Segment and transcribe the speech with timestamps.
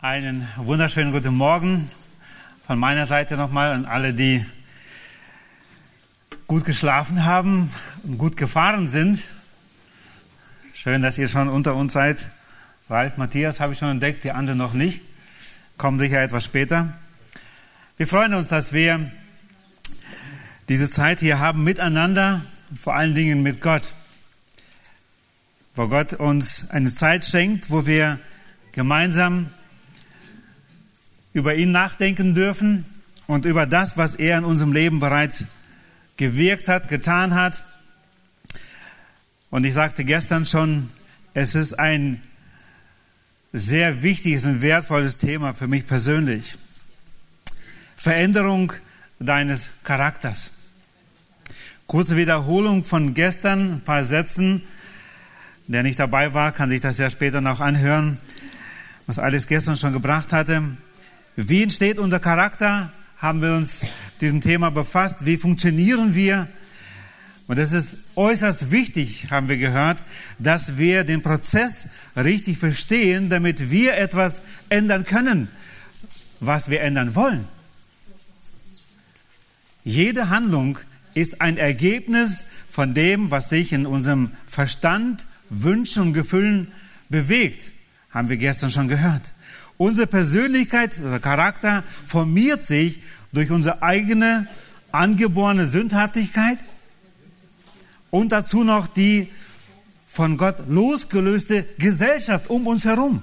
[0.00, 1.90] Einen wunderschönen guten Morgen
[2.68, 4.46] von meiner Seite nochmal an alle, die
[6.46, 7.68] gut geschlafen haben
[8.04, 9.20] und gut gefahren sind.
[10.72, 12.28] Schön, dass ihr schon unter uns seid.
[12.88, 15.02] Ralf, Matthias habe ich schon entdeckt, die anderen noch nicht.
[15.78, 16.96] Kommen sicher etwas später.
[17.96, 19.10] Wir freuen uns, dass wir
[20.68, 22.42] diese Zeit hier haben miteinander,
[22.80, 23.90] vor allen Dingen mit Gott.
[25.74, 28.20] Wo Gott uns eine Zeit schenkt, wo wir
[28.70, 29.50] gemeinsam
[31.38, 32.84] über ihn nachdenken dürfen
[33.26, 35.44] und über das, was er in unserem Leben bereits
[36.16, 37.62] gewirkt hat, getan hat.
[39.50, 40.90] Und ich sagte gestern schon,
[41.34, 42.20] es ist ein
[43.52, 46.58] sehr wichtiges und wertvolles Thema für mich persönlich.
[47.96, 48.72] Veränderung
[49.18, 50.50] deines Charakters.
[51.86, 54.62] Kurze Wiederholung von gestern, ein paar Sätzen.
[55.68, 58.18] Der nicht dabei war, kann sich das ja später noch anhören,
[59.06, 60.62] was alles gestern schon gebracht hatte.
[61.40, 62.92] Wie entsteht unser Charakter?
[63.18, 63.82] Haben wir uns
[64.20, 65.24] diesem Thema befasst.
[65.24, 66.48] Wie funktionieren wir?
[67.46, 70.02] Und es ist äußerst wichtig, haben wir gehört,
[70.40, 75.46] dass wir den Prozess richtig verstehen, damit wir etwas ändern können,
[76.40, 77.46] was wir ändern wollen.
[79.84, 80.80] Jede Handlung
[81.14, 86.72] ist ein Ergebnis von dem, was sich in unserem Verstand, Wünschen und Gefühlen
[87.08, 87.70] bewegt,
[88.10, 89.30] haben wir gestern schon gehört.
[89.78, 93.00] Unsere Persönlichkeit oder Charakter formiert sich
[93.32, 94.48] durch unsere eigene
[94.90, 96.58] angeborene Sündhaftigkeit
[98.10, 99.28] und dazu noch die
[100.10, 103.22] von Gott losgelöste Gesellschaft um uns herum.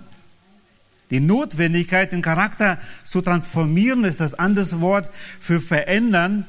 [1.10, 5.12] Die Notwendigkeit, den Charakter zu transformieren, ist das andere Wort
[5.42, 6.46] für verändern,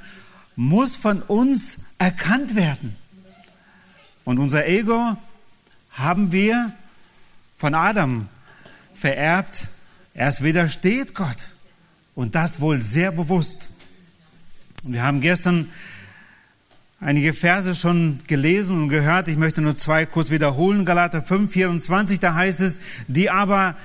[0.54, 2.96] muss von uns erkannt werden.
[4.24, 5.16] Und unser Ego
[5.90, 6.72] haben wir
[7.58, 8.28] von Adam
[8.94, 9.68] vererbt
[10.16, 11.36] es widersteht Gott.
[12.14, 13.68] Und das wohl sehr bewusst.
[14.82, 15.68] Wir haben gestern
[17.00, 19.28] einige Verse schon gelesen und gehört.
[19.28, 20.86] Ich möchte nur zwei kurz wiederholen.
[20.86, 23.76] Galater 5, 24, da heißt es, die aber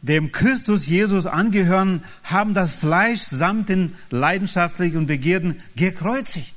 [0.00, 6.54] dem Christus Jesus angehören, haben das Fleisch samt den leidenschaftlichen Begierden gekreuzigt.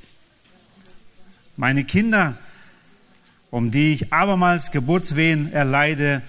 [1.56, 2.38] Meine Kinder,
[3.50, 6.22] um die ich abermals Geburtswehen erleide,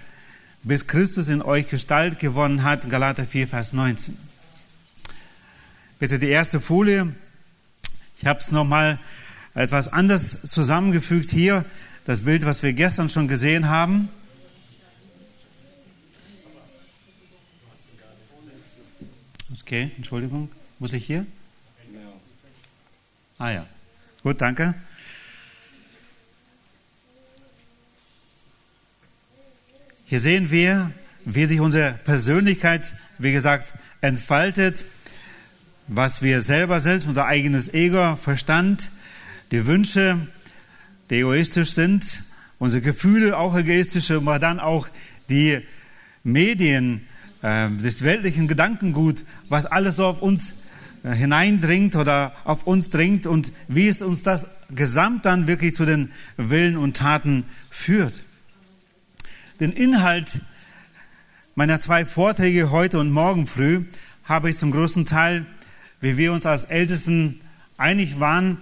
[0.64, 2.90] bis Christus in euch Gestalt gewonnen hat.
[2.90, 4.18] Galater 4, Vers 19.
[6.00, 7.14] Bitte die erste Folie.
[8.18, 9.00] Ich habe es nochmal
[9.54, 11.66] etwas anders zusammengefügt hier.
[12.06, 14.10] Das Bild, was wir gestern schon gesehen haben.
[19.62, 20.52] Okay, Entschuldigung.
[20.80, 21.26] Muss ich hier?
[23.38, 23.66] Ah ja.
[24.22, 24.74] Gut, danke.
[30.12, 30.92] Hier sehen wir,
[31.24, 34.84] wie sich unsere Persönlichkeit, wie gesagt, entfaltet,
[35.88, 38.92] was wir selber selbst, unser eigenes Ego, Verstand,
[39.52, 40.18] die Wünsche,
[41.10, 42.24] die egoistisch sind,
[42.60, 44.90] unsere Gefühle auch egoistisch, aber dann auch
[45.30, 45.62] die
[46.26, 47.08] Medien,
[47.42, 50.56] äh, das weltlichen Gedankengut, was alles so auf uns
[51.04, 55.86] äh, hineindringt oder auf uns dringt und wie es uns das gesamt dann wirklich zu
[55.86, 58.24] den Willen und Taten führt.
[59.62, 60.42] Den Inhalt
[61.54, 63.84] meiner zwei Vorträge heute und morgen früh
[64.24, 65.46] habe ich zum großen Teil,
[66.00, 67.42] wie wir uns als Ältesten
[67.78, 68.58] einig waren,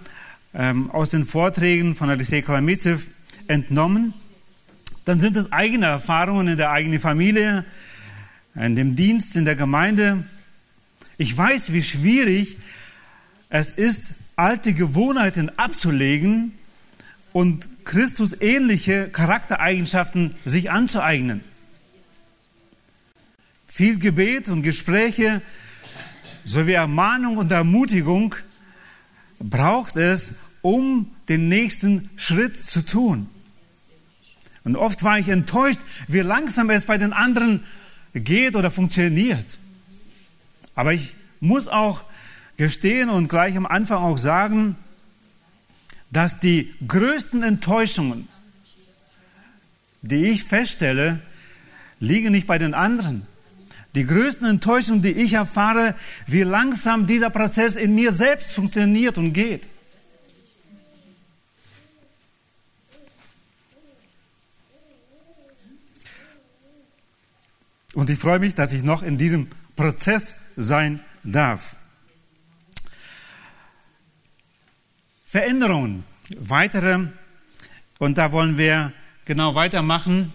[0.52, 3.06] ähm, aus den Vorträgen von Alexei Kalamitsev
[3.48, 4.12] entnommen.
[5.06, 7.64] Dann sind es eigene Erfahrungen in der eigenen Familie,
[8.54, 10.24] in dem Dienst, in der Gemeinde.
[11.16, 12.58] Ich weiß, wie schwierig
[13.48, 16.52] es ist, alte Gewohnheiten abzulegen
[17.32, 21.42] und Christus ähnliche Charaktereigenschaften sich anzueignen.
[23.68, 25.42] Viel Gebet und Gespräche
[26.44, 28.34] sowie Ermahnung und Ermutigung
[29.38, 33.28] braucht es, um den nächsten Schritt zu tun.
[34.64, 37.64] Und oft war ich enttäuscht, wie langsam es bei den anderen
[38.12, 39.46] geht oder funktioniert.
[40.74, 42.02] Aber ich muss auch
[42.56, 44.76] gestehen und gleich am Anfang auch sagen,
[46.10, 48.28] dass die größten Enttäuschungen,
[50.02, 51.20] die ich feststelle,
[52.00, 53.26] liegen nicht bei den anderen.
[53.94, 55.94] Die größten Enttäuschungen, die ich erfahre,
[56.26, 59.66] wie langsam dieser Prozess in mir selbst funktioniert und geht.
[67.94, 71.74] Und ich freue mich, dass ich noch in diesem Prozess sein darf.
[75.30, 76.02] Veränderungen,
[76.40, 77.06] weitere.
[78.00, 78.92] Und da wollen wir
[79.26, 80.32] genau weitermachen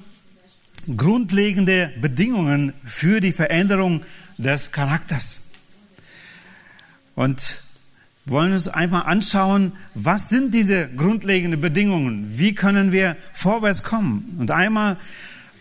[0.96, 4.06] grundlegende Bedingungen für die Veränderung
[4.38, 5.52] des Charakters.
[7.14, 7.62] Und
[8.26, 12.38] wollen uns einfach anschauen, was sind diese grundlegenden Bedingungen?
[12.38, 14.38] Wie können wir vorwärts kommen?
[14.40, 14.96] Und einmal,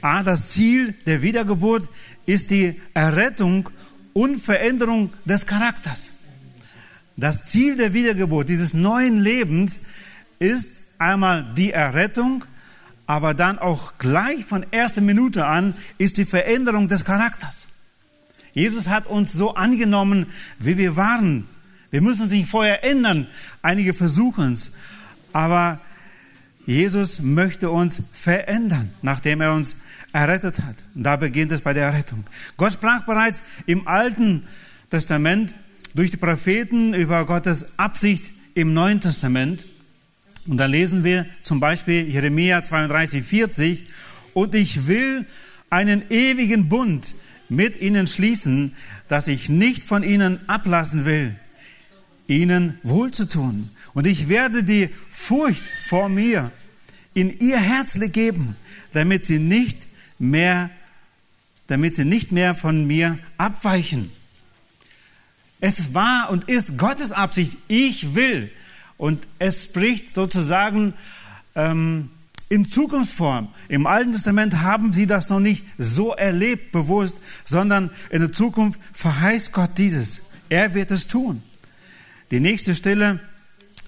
[0.01, 1.89] A, das Ziel der Wiedergeburt
[2.25, 3.69] ist die Errettung
[4.13, 6.14] und Veränderung des Charakters.
[7.17, 9.83] Das Ziel der Wiedergeburt, dieses neuen Lebens,
[10.39, 12.45] ist einmal die Errettung,
[13.07, 17.69] aber dann auch gleich von erster Minute an ist die Veränderung des Charakters.
[18.53, 20.27] Jesus hat uns so angenommen,
[20.59, 21.47] wie wir waren.
[21.91, 23.27] Wir müssen uns nicht vorher ändern.
[23.63, 24.73] Einige versuchen es.
[25.33, 25.81] Aber
[26.65, 29.77] Jesus möchte uns verändern, nachdem er uns
[30.13, 30.77] errettet hat.
[30.95, 32.25] Und da beginnt es bei der Errettung.
[32.57, 34.45] Gott sprach bereits im Alten
[34.91, 35.55] Testament
[35.95, 38.25] durch die Propheten über Gottes Absicht
[38.55, 39.65] im Neuen Testament.
[40.47, 43.87] Und da lesen wir zum Beispiel Jeremia 32, 40,
[44.35, 45.25] und ich will
[45.71, 47.15] einen ewigen Bund
[47.49, 48.75] mit ihnen schließen,
[49.09, 51.37] dass ich nicht von ihnen ablassen will,
[52.27, 53.71] ihnen wohlzutun.
[53.95, 56.51] Und ich werde die Furcht vor mir
[57.15, 58.57] in ihr Herz geben,
[58.93, 59.79] damit sie nicht
[60.19, 60.71] mehr,
[61.69, 64.11] damit sie nicht mehr von mir abweichen.
[65.67, 68.51] Es war und ist Gottes Absicht, ich will,
[68.99, 70.93] und es spricht sozusagen
[71.55, 72.11] ähm,
[72.51, 73.49] in Zukunftsform.
[73.71, 78.79] Im Alten Testament haben sie das noch nicht so erlebt, bewusst, sondern in der Zukunft
[78.93, 80.33] verheißt Gott dieses.
[80.51, 81.43] Er wird es tun.
[82.31, 83.21] Die nächste Stelle,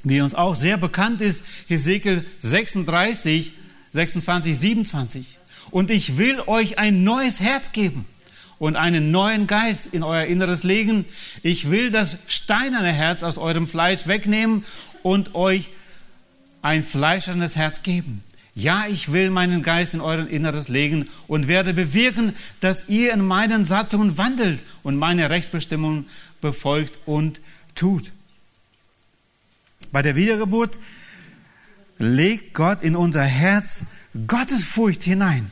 [0.02, 3.52] die uns auch sehr bekannt ist, Hesekiel 36,
[3.92, 5.38] 26, 27.
[5.70, 8.06] Und ich will euch ein neues Herz geben
[8.58, 11.04] und einen neuen Geist in euer Inneres legen.
[11.42, 14.64] Ich will das steinerne Herz aus eurem Fleisch wegnehmen
[15.02, 15.70] und euch
[16.62, 18.22] ein fleischernes Herz geben.
[18.54, 23.20] Ja, ich will meinen Geist in euren Inneres legen und werde bewirken, dass ihr in
[23.20, 26.06] meinen Satzungen wandelt und meine Rechtsbestimmungen
[26.40, 27.38] befolgt und
[27.74, 28.12] tut.
[29.92, 30.78] Bei der Wiedergeburt
[31.98, 33.88] legt Gott in unser Herz
[34.26, 35.50] Gottesfurcht hinein.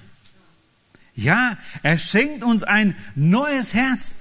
[1.15, 4.15] Ja, er schenkt uns ein neues Herz,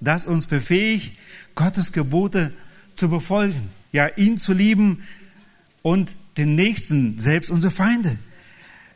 [0.00, 1.18] das uns befähigt,
[1.54, 2.52] Gottes Gebote
[2.94, 5.02] zu befolgen ja, ihn zu lieben
[5.82, 8.16] und den Nächsten, selbst unsere Feinde.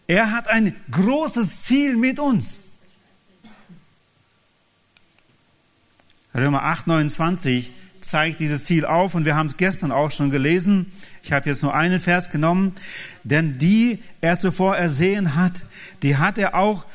[0.07, 2.61] Er hat ein großes Ziel mit uns.
[6.35, 7.71] Römer 8, 29
[8.01, 10.93] zeigt dieses Ziel auf und wir haben es gestern auch schon gelesen.
[11.23, 12.75] Ich habe jetzt nur einen Vers genommen.
[13.25, 15.63] Denn die er zuvor ersehen hat,
[16.03, 16.87] die hat er auch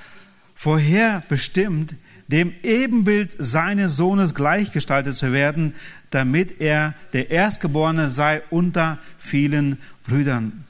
[0.55, 1.95] vorher bestimmt,
[2.27, 5.75] dem Ebenbild seines Sohnes gleichgestaltet zu werden,
[6.09, 10.63] damit er der Erstgeborene sei unter vielen Brüdern,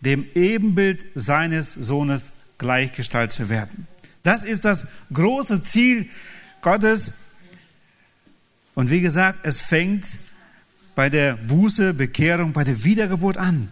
[0.00, 3.86] dem Ebenbild seines Sohnes gleichgestaltet zu werden.
[4.22, 6.08] Das ist das große Ziel
[6.62, 7.12] Gottes.
[8.74, 10.06] Und wie gesagt, es fängt
[10.94, 13.68] bei der Buße, Bekehrung, bei der Wiedergeburt an.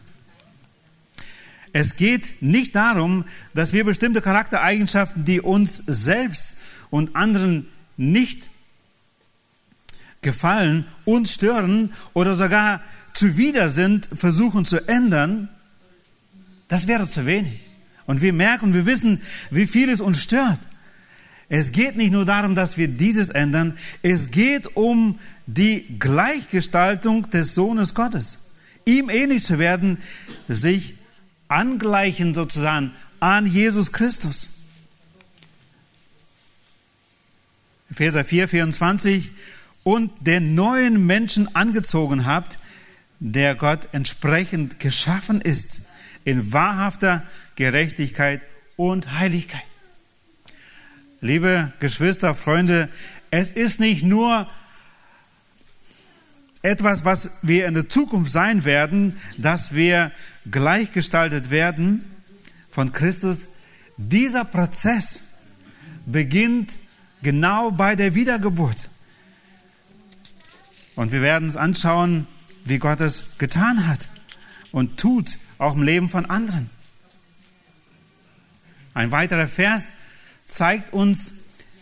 [1.72, 3.24] Es geht nicht darum,
[3.54, 6.58] dass wir bestimmte Charaktereigenschaften, die uns selbst
[6.90, 8.48] und anderen nicht
[10.22, 12.80] gefallen, uns stören oder sogar
[13.12, 15.48] zuwider sind, versuchen zu ändern,
[16.68, 17.60] das wäre zu wenig.
[18.06, 19.20] Und wir merken, wir wissen,
[19.50, 20.58] wie viel es uns stört.
[21.48, 27.54] Es geht nicht nur darum, dass wir dieses ändern, es geht um die Gleichgestaltung des
[27.54, 28.52] Sohnes Gottes.
[28.84, 29.98] Ihm ähnlich zu werden,
[30.46, 30.97] sich
[31.48, 34.50] angleichen sozusagen an Jesus Christus.
[37.90, 39.30] Epheser 4, 24,
[39.82, 42.58] und den neuen Menschen angezogen habt,
[43.20, 45.86] der Gott entsprechend geschaffen ist,
[46.24, 47.22] in wahrhafter
[47.56, 48.42] Gerechtigkeit
[48.76, 49.62] und Heiligkeit.
[51.20, 52.88] Liebe Geschwister, Freunde,
[53.30, 54.46] es ist nicht nur
[56.62, 60.12] etwas, was wir in der Zukunft sein werden, dass wir
[60.50, 62.04] gleichgestaltet werden
[62.70, 63.48] von Christus.
[63.96, 65.38] Dieser Prozess
[66.06, 66.76] beginnt
[67.22, 68.88] genau bei der Wiedergeburt.
[70.94, 72.26] Und wir werden uns anschauen,
[72.64, 74.08] wie Gott es getan hat
[74.72, 76.70] und tut, auch im Leben von anderen.
[78.94, 79.90] Ein weiterer Vers
[80.44, 81.32] zeigt uns,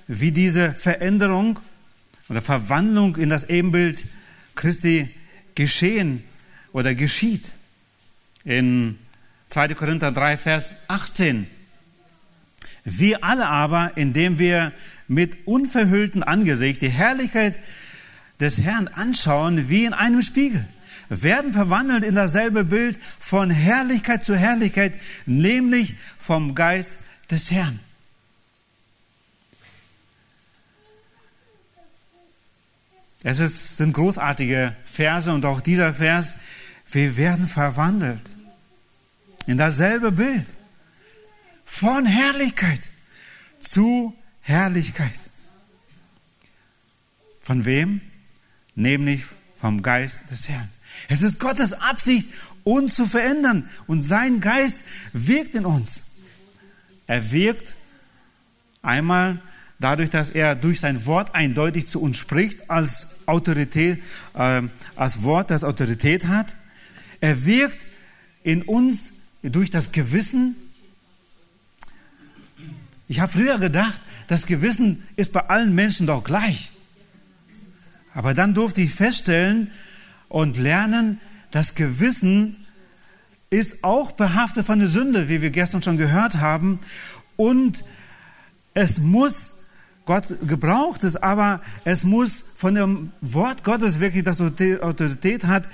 [0.06, 1.58] wie diese Veränderung
[2.28, 4.04] oder Verwandlung in das Ebenbild
[4.54, 5.08] Christi
[5.54, 6.22] geschehen
[6.72, 7.52] oder geschieht.
[8.46, 8.96] In
[9.48, 9.74] 2.
[9.74, 11.48] Korinther 3, Vers 18.
[12.84, 14.72] Wir alle aber, indem wir
[15.08, 17.56] mit unverhülltem Angesicht die Herrlichkeit
[18.38, 20.64] des Herrn anschauen wie in einem Spiegel,
[21.08, 24.94] werden verwandelt in dasselbe Bild von Herrlichkeit zu Herrlichkeit,
[25.26, 27.80] nämlich vom Geist des Herrn.
[33.24, 36.36] Es ist, sind großartige Verse und auch dieser Vers,
[36.92, 38.35] wir werden verwandelt
[39.46, 40.46] in dasselbe Bild
[41.64, 42.80] von Herrlichkeit
[43.60, 45.18] zu Herrlichkeit.
[47.40, 48.00] Von wem?
[48.74, 49.24] Nämlich
[49.60, 50.68] vom Geist des Herrn.
[51.08, 52.28] Es ist Gottes Absicht,
[52.64, 56.02] uns zu verändern und sein Geist wirkt in uns.
[57.06, 57.76] Er wirkt
[58.82, 59.40] einmal
[59.78, 64.02] dadurch, dass er durch sein Wort eindeutig zu uns spricht, als Autorität,
[64.34, 64.62] äh,
[64.96, 66.56] als Wort, das Autorität hat.
[67.20, 67.86] Er wirkt
[68.42, 69.12] in uns
[69.50, 70.56] durch das Gewissen.
[73.08, 76.70] Ich habe früher gedacht, das Gewissen ist bei allen Menschen doch gleich.
[78.14, 79.70] Aber dann durfte ich feststellen
[80.28, 82.56] und lernen, das Gewissen
[83.50, 86.80] ist auch behaftet von der Sünde, wie wir gestern schon gehört haben.
[87.36, 87.84] Und
[88.74, 89.52] es muss
[90.06, 95.68] Gott gebraucht es, aber es muss von dem Wort Gottes wirklich, das Autorität hat,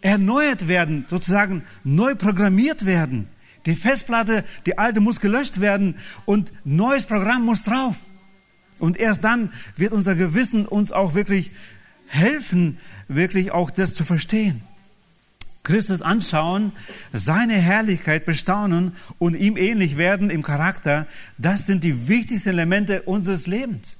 [0.00, 3.28] erneuert werden, sozusagen neu programmiert werden.
[3.66, 7.96] Die Festplatte, die alte muss gelöscht werden und neues Programm muss drauf.
[8.78, 11.50] Und erst dann wird unser Gewissen uns auch wirklich
[12.06, 12.78] helfen,
[13.08, 14.62] wirklich auch das zu verstehen.
[15.64, 16.72] Christus anschauen,
[17.12, 23.46] seine Herrlichkeit bestaunen und ihm ähnlich werden im Charakter, das sind die wichtigsten Elemente unseres
[23.46, 23.96] Lebens.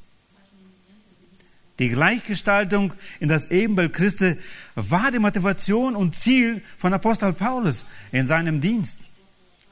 [1.79, 4.37] Die Gleichgestaltung in das Ebenbild Christi
[4.79, 9.01] war die Motivation und Ziel von Apostel Paulus in seinem Dienst.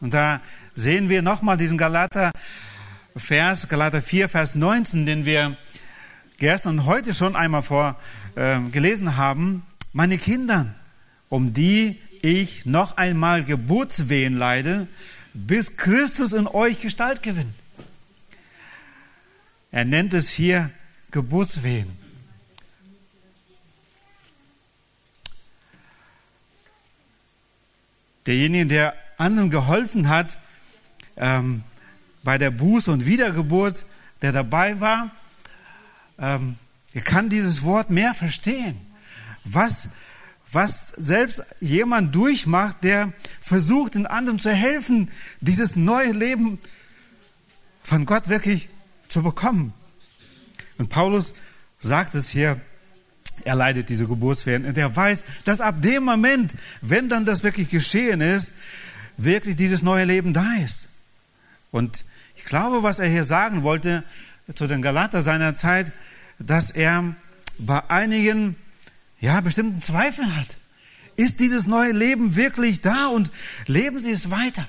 [0.00, 0.40] Und da
[0.75, 2.32] sehen wir nochmal diesen Galater
[3.16, 5.56] Vers, Galater 4, Vers 19, den wir
[6.38, 7.96] gestern und heute schon einmal vor
[8.34, 9.62] äh, gelesen haben.
[9.92, 10.75] Meine Kinder,
[11.28, 14.88] um die ich noch einmal Geburtswehen leide,
[15.34, 17.54] bis Christus in euch Gestalt gewinnt.
[19.70, 20.70] Er nennt es hier
[21.12, 22.05] Geburtswehen.
[28.26, 30.38] Derjenige, der anderen geholfen hat
[31.16, 31.62] ähm,
[32.23, 33.85] bei der Buß- und Wiedergeburt,
[34.23, 35.11] der dabei war,
[36.18, 36.56] ähm,
[36.92, 38.80] er kann dieses Wort mehr verstehen.
[39.45, 39.90] Was
[40.52, 46.59] was selbst jemand durchmacht, der versucht, den anderen zu helfen, dieses neue Leben
[47.83, 48.68] von Gott wirklich
[49.09, 49.75] zu bekommen.
[50.78, 51.35] Und Paulus
[51.78, 52.61] sagt es hier,
[53.46, 57.70] er leidet diese Geburtswehen und er weiß, dass ab dem Moment, wenn dann das wirklich
[57.70, 58.54] geschehen ist,
[59.16, 60.88] wirklich dieses neue Leben da ist.
[61.70, 64.02] Und ich glaube, was er hier sagen wollte
[64.54, 65.92] zu den Galater seiner Zeit,
[66.38, 67.14] dass er
[67.58, 68.56] bei einigen
[69.20, 70.58] ja, bestimmten Zweifel hat.
[71.16, 73.30] Ist dieses neue Leben wirklich da und
[73.66, 74.66] leben Sie es weiter?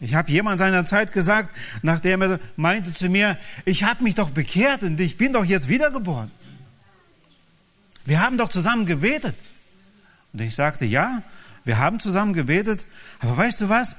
[0.00, 1.50] Ich habe jemand seiner Zeit gesagt,
[1.82, 5.68] nachdem er meinte zu mir, ich habe mich doch bekehrt und ich bin doch jetzt
[5.68, 6.30] wiedergeboren.
[8.04, 9.34] Wir haben doch zusammen gebetet.
[10.32, 11.22] Und ich sagte, ja,
[11.64, 12.84] wir haben zusammen gebetet,
[13.20, 13.96] aber weißt du was?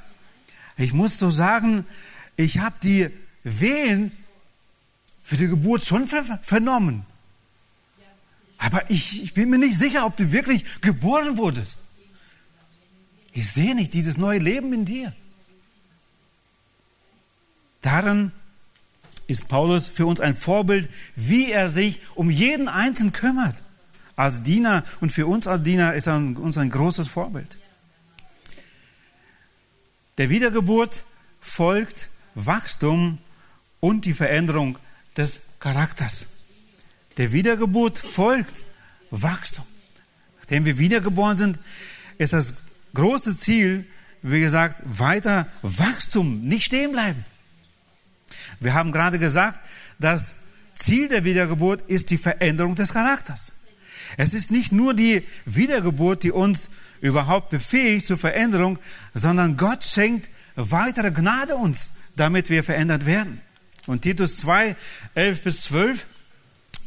[0.78, 1.86] Ich muss so sagen,
[2.36, 3.10] ich habe die
[3.44, 4.12] Wehen
[5.20, 7.06] für die Geburt schon vernommen.
[8.58, 11.80] Aber ich, ich bin mir nicht sicher, ob du wirklich geboren wurdest.
[13.32, 15.14] Ich sehe nicht dieses neue Leben in dir.
[17.82, 18.32] Darin
[19.28, 23.65] ist Paulus für uns ein Vorbild, wie er sich um jeden Einzelnen kümmert.
[24.16, 27.58] Als Diener und für uns als Diener ist er uns ein großes Vorbild.
[30.18, 31.04] Der Wiedergeburt
[31.42, 33.18] folgt Wachstum
[33.80, 34.78] und die Veränderung
[35.18, 36.28] des Charakters.
[37.18, 38.64] Der Wiedergeburt folgt
[39.12, 39.66] Wachstum.
[40.40, 41.60] Nachdem wir wiedergeboren sind,
[42.18, 42.56] ist das
[42.94, 43.86] große Ziel,
[44.22, 47.26] wie gesagt, weiter Wachstum, nicht stehen bleiben.
[48.60, 49.60] Wir haben gerade gesagt,
[50.00, 50.36] das
[50.74, 53.52] Ziel der Wiedergeburt ist die Veränderung des Charakters.
[54.18, 56.70] Es ist nicht nur die Wiedergeburt, die uns
[57.02, 58.80] überhaupt befähigt zur Veränderung,
[59.14, 63.42] sondern Gott schenkt weitere Gnade uns, damit wir verändert werden.
[63.88, 64.76] Und Titus 2,
[65.16, 66.08] 11 bis 12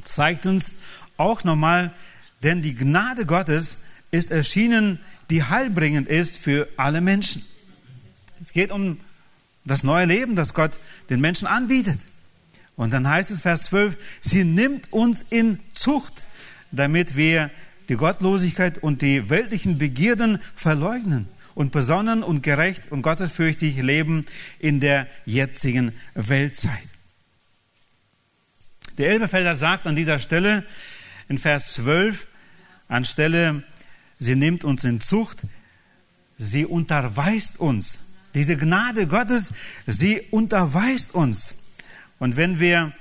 [0.03, 0.77] zeigt uns
[1.17, 1.93] auch nochmal,
[2.43, 4.99] denn die Gnade Gottes ist erschienen,
[5.31, 7.45] die heilbringend ist für alle Menschen.
[8.41, 8.99] Es geht um
[9.65, 10.79] das neue Leben, das Gott
[11.11, 11.99] den Menschen anbietet.
[12.77, 16.28] Und dann heißt es Vers 12, sie nimmt uns in Zucht,
[16.71, 17.51] damit wir
[17.89, 24.27] die Gottlosigkeit und die weltlichen Begierden verleugnen und besonnen und gerecht und gottesfürchtig leben
[24.59, 26.89] in der jetzigen Weltzeit.
[28.99, 30.65] Der Elbefelder sagt an dieser Stelle
[31.29, 32.27] in Vers 12,
[32.89, 33.63] anstelle,
[34.19, 35.39] sie nimmt uns in Zucht,
[36.37, 39.55] sie unterweist uns Diese Gnade Gottes,
[39.87, 41.73] sie unterweist uns.
[42.19, 42.93] Und wenn wir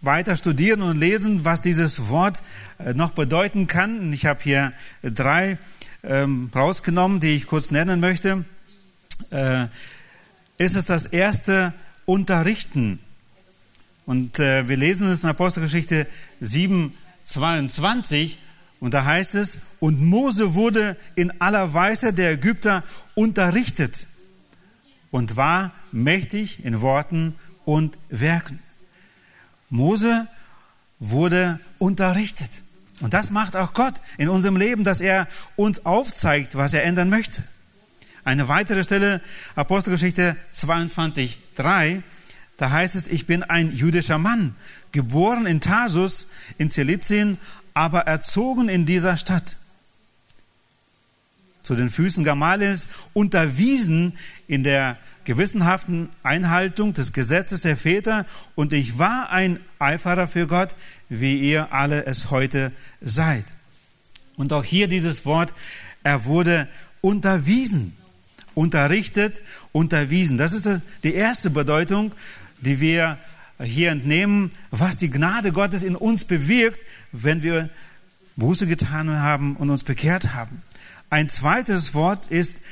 [0.00, 2.42] weiter studieren und lesen, was dieses Wort
[2.78, 4.72] äh, noch bedeuten kann, ich habe hier
[5.02, 5.58] drei
[6.02, 8.44] ähm, rausgenommen, die ich kurz nennen möchte,
[9.30, 9.66] äh,
[10.58, 11.72] ist es das erste
[12.06, 12.98] Unterrichten.
[14.06, 16.06] Und äh, wir lesen es in Apostelgeschichte
[16.40, 16.92] 7,
[17.24, 18.38] 22.
[18.80, 22.82] Und da heißt es, und Mose wurde in aller Weise der Ägypter
[23.14, 24.06] unterrichtet
[25.10, 28.58] und war mächtig in Worten und Werken.
[29.70, 30.26] Mose
[30.98, 32.50] wurde unterrichtet.
[33.00, 37.08] Und das macht auch Gott in unserem Leben, dass er uns aufzeigt, was er ändern
[37.08, 37.42] möchte.
[38.24, 39.20] Eine weitere Stelle,
[39.54, 42.02] Apostelgeschichte 22, 3,
[42.56, 44.54] da heißt es, ich bin ein jüdischer Mann,
[44.92, 47.38] geboren in Tarsus in Zilizien,
[47.74, 49.56] aber erzogen in dieser Stadt.
[51.62, 54.16] Zu den Füßen Gamaliels unterwiesen
[54.46, 60.74] in der gewissenhaften Einhaltung des Gesetzes der Väter und ich war ein Eiferer für Gott,
[61.08, 63.44] wie ihr alle es heute seid.
[64.36, 65.54] Und auch hier dieses Wort,
[66.02, 66.68] er wurde
[67.00, 67.96] unterwiesen,
[68.54, 69.40] unterrichtet,
[69.72, 70.38] unterwiesen.
[70.38, 70.68] Das ist
[71.02, 72.12] die erste Bedeutung
[72.64, 73.18] die wir
[73.62, 76.80] hier entnehmen, was die Gnade Gottes in uns bewirkt,
[77.12, 77.68] wenn wir
[78.36, 80.62] Buße getan haben und uns bekehrt haben.
[81.10, 82.62] Ein zweites Wort ist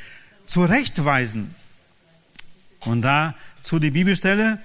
[0.44, 1.54] zurechtweisen.
[2.84, 4.58] Und dazu die Bibelstelle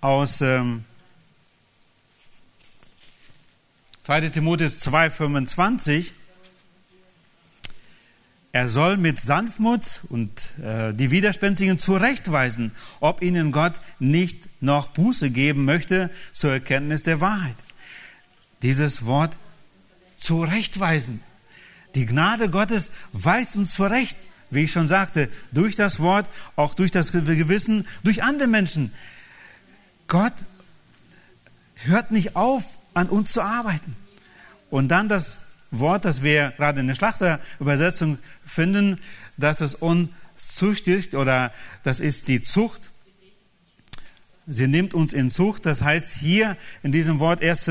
[0.00, 0.84] aus ähm,
[4.04, 4.30] 2.
[4.30, 6.12] Timotheus 2,25.
[8.52, 10.30] Er soll mit Sanftmut und
[10.64, 17.20] äh, die Widerspenstigen zurechtweisen, ob ihnen Gott nicht noch Buße geben möchte zur Erkenntnis der
[17.20, 17.56] Wahrheit.
[18.62, 19.36] Dieses Wort
[20.18, 21.20] zurechtweisen.
[21.94, 24.16] Die Gnade Gottes weist uns zurecht,
[24.50, 28.92] wie ich schon sagte, durch das Wort, auch durch das Gewissen, durch andere Menschen.
[30.06, 30.32] Gott
[31.74, 32.64] hört nicht auf,
[32.94, 33.94] an uns zu arbeiten.
[34.70, 35.38] Und dann das
[35.70, 38.98] Wort, das wir gerade in der Schlachterübersetzung finden,
[39.36, 42.90] dass es uns züchtigt oder das ist die Zucht.
[44.46, 45.66] Sie nimmt uns in Zucht.
[45.66, 47.70] Das heißt hier in diesem Wort 1.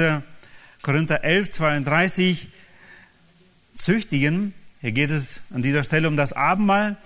[0.84, 2.48] Korinther 11, 32
[3.74, 4.54] züchtigen.
[4.82, 6.98] Hier geht es an dieser Stelle um das Abendmahl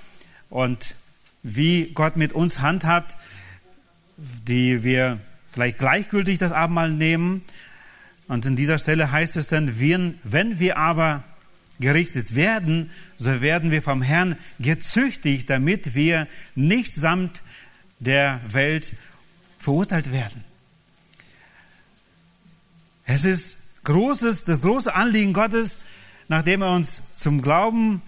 [0.50, 0.96] und
[1.44, 3.16] wie Gott mit uns handhabt,
[4.18, 5.20] die wir
[5.52, 7.42] vielleicht gleichgültig das Abendmahl nehmen
[8.32, 11.24] und an dieser Stelle heißt es dann, wenn wir aber
[11.82, 17.42] gerichtet werden, so werden wir vom Herrn gezüchtigt, damit wir nicht samt
[18.00, 18.94] der Welt
[19.60, 20.46] verurteilt werden.
[23.06, 25.80] Es ist großes, das große Anliegen Gottes,
[26.32, 28.02] nachdem er uns zum Glauben,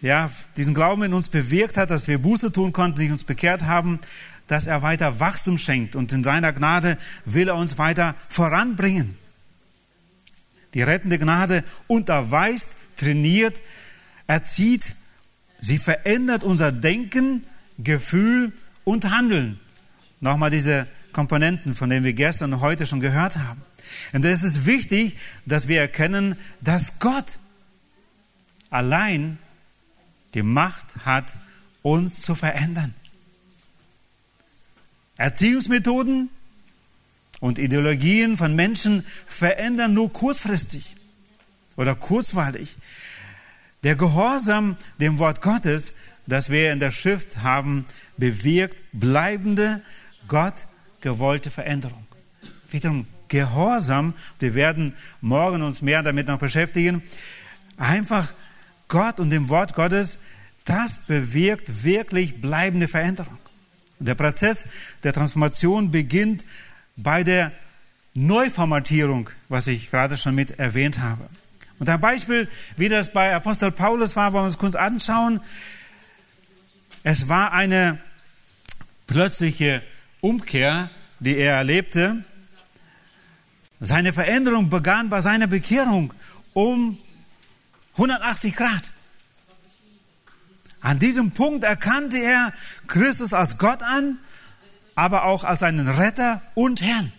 [0.00, 3.64] ja, diesen Glauben in uns bewirkt hat, dass wir Buße tun konnten, sich uns bekehrt
[3.64, 3.98] haben,
[4.46, 9.18] dass er weiter Wachstum schenkt und in seiner Gnade will er uns weiter voranbringen.
[10.74, 13.60] Die rettende Gnade unterweist, trainiert,
[14.28, 14.94] erzieht,
[15.58, 17.44] sie verändert unser Denken,
[17.78, 18.52] Gefühl
[18.84, 19.58] und Handeln.
[20.20, 23.62] Nochmal diese Komponenten, von denen wir gestern und heute schon gehört haben.
[24.12, 27.38] Und es ist wichtig, dass wir erkennen, dass Gott
[28.70, 29.38] allein
[30.34, 31.34] die Macht hat,
[31.82, 32.94] uns zu verändern.
[35.16, 36.28] Erziehungsmethoden
[37.40, 40.96] und Ideologien von Menschen verändern nur kurzfristig
[41.76, 42.76] oder kurzweilig.
[43.82, 45.94] Der Gehorsam dem Wort Gottes,
[46.26, 47.84] das wir in der Schrift haben,
[48.16, 49.80] bewirkt bleibende,
[50.28, 50.66] Gott
[51.00, 52.06] gewollte Veränderung.
[52.70, 57.02] Wiederum Gehorsam, wir werden morgen uns mehr damit noch beschäftigen,
[57.76, 58.32] einfach
[58.88, 60.20] Gott und dem Wort Gottes,
[60.64, 63.38] das bewirkt wirklich bleibende Veränderung.
[63.98, 64.68] Der Prozess
[65.02, 66.44] der Transformation beginnt
[66.96, 67.52] bei der
[68.14, 71.28] Neuformatierung, was ich gerade schon mit erwähnt habe.
[71.78, 75.40] Und ein Beispiel, wie das bei Apostel Paulus war, wollen wir uns kurz anschauen.
[77.02, 77.98] Es war eine
[79.06, 79.82] plötzliche
[80.20, 82.24] Umkehr, die er erlebte.
[83.80, 86.12] Seine Veränderung begann bei seiner Bekehrung
[86.54, 86.98] um
[87.92, 88.90] 180 Grad.
[90.80, 92.52] An diesem Punkt erkannte er
[92.86, 94.18] Christus als Gott an,
[94.94, 97.12] aber auch als seinen Retter und Herrn.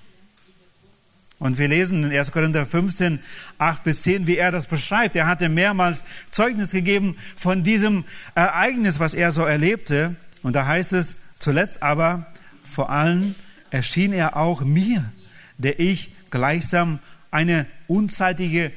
[1.40, 2.32] Und wir lesen in 1.
[2.32, 3.20] Korinther 15,
[3.60, 5.16] 8 bis 10, wie er das beschreibt.
[5.16, 10.16] Er hatte mehrmals Zeugnis gegeben von diesem Ereignis, was er so erlebte.
[10.42, 12.26] Und da heißt es, zuletzt aber
[12.64, 13.36] vor allem
[13.70, 15.12] erschien er auch mir,
[15.58, 17.00] der ich gleichsam
[17.32, 18.72] eine unzeitige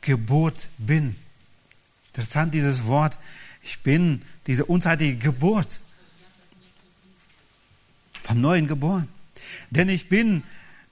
[0.00, 1.16] Geburt bin.
[2.08, 3.18] Interessant dieses Wort
[3.62, 5.80] Ich bin diese unzeitige Geburt
[8.22, 9.08] vom Neuen geboren.
[9.70, 10.42] Denn ich bin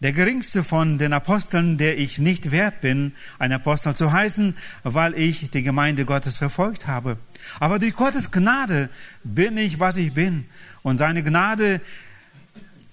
[0.00, 5.14] der geringste von den Aposteln, der ich nicht wert bin, ein Apostel zu heißen, weil
[5.14, 7.16] ich die Gemeinde Gottes verfolgt habe.
[7.58, 8.90] Aber durch Gottes Gnade
[9.22, 10.46] bin ich, was ich bin.
[10.82, 11.80] Und seine Gnade,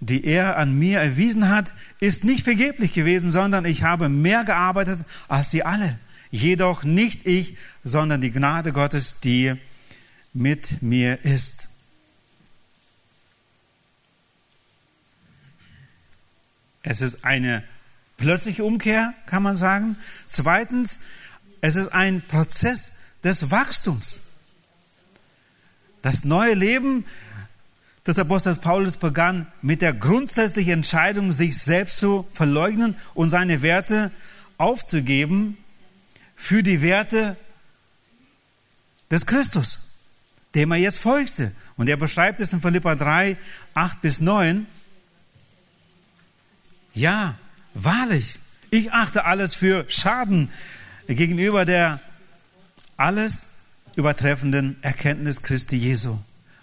[0.01, 4.99] die er an mir erwiesen hat, ist nicht vergeblich gewesen, sondern ich habe mehr gearbeitet
[5.27, 5.97] als sie alle.
[6.31, 9.53] Jedoch nicht ich, sondern die Gnade Gottes, die
[10.33, 11.67] mit mir ist.
[16.83, 17.63] Es ist eine
[18.17, 19.97] plötzliche Umkehr, kann man sagen.
[20.27, 20.99] Zweitens,
[21.61, 24.21] es ist ein Prozess des Wachstums.
[26.01, 27.05] Das neue Leben
[28.07, 34.11] des Apostels Paulus begann mit der grundsätzlichen Entscheidung, sich selbst zu verleugnen und seine Werte
[34.57, 35.57] aufzugeben
[36.35, 37.35] für die Werte
[39.11, 39.99] des Christus,
[40.55, 41.51] dem er jetzt folgte.
[41.77, 43.37] Und er beschreibt es in Philippa 3,
[43.75, 44.65] 8 bis 9.
[46.93, 47.35] Ja,
[47.73, 48.39] wahrlich,
[48.71, 50.49] ich achte alles für Schaden
[51.07, 51.99] gegenüber der
[52.97, 53.47] alles
[53.95, 56.17] übertreffenden Erkenntnis Christi Jesu,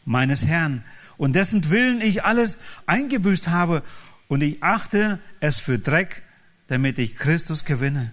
[0.05, 0.85] meines Herrn,
[1.18, 3.83] und dessen Willen ich alles eingebüßt habe,
[4.28, 6.22] und ich achte es für Dreck,
[6.68, 8.12] damit ich Christus gewinne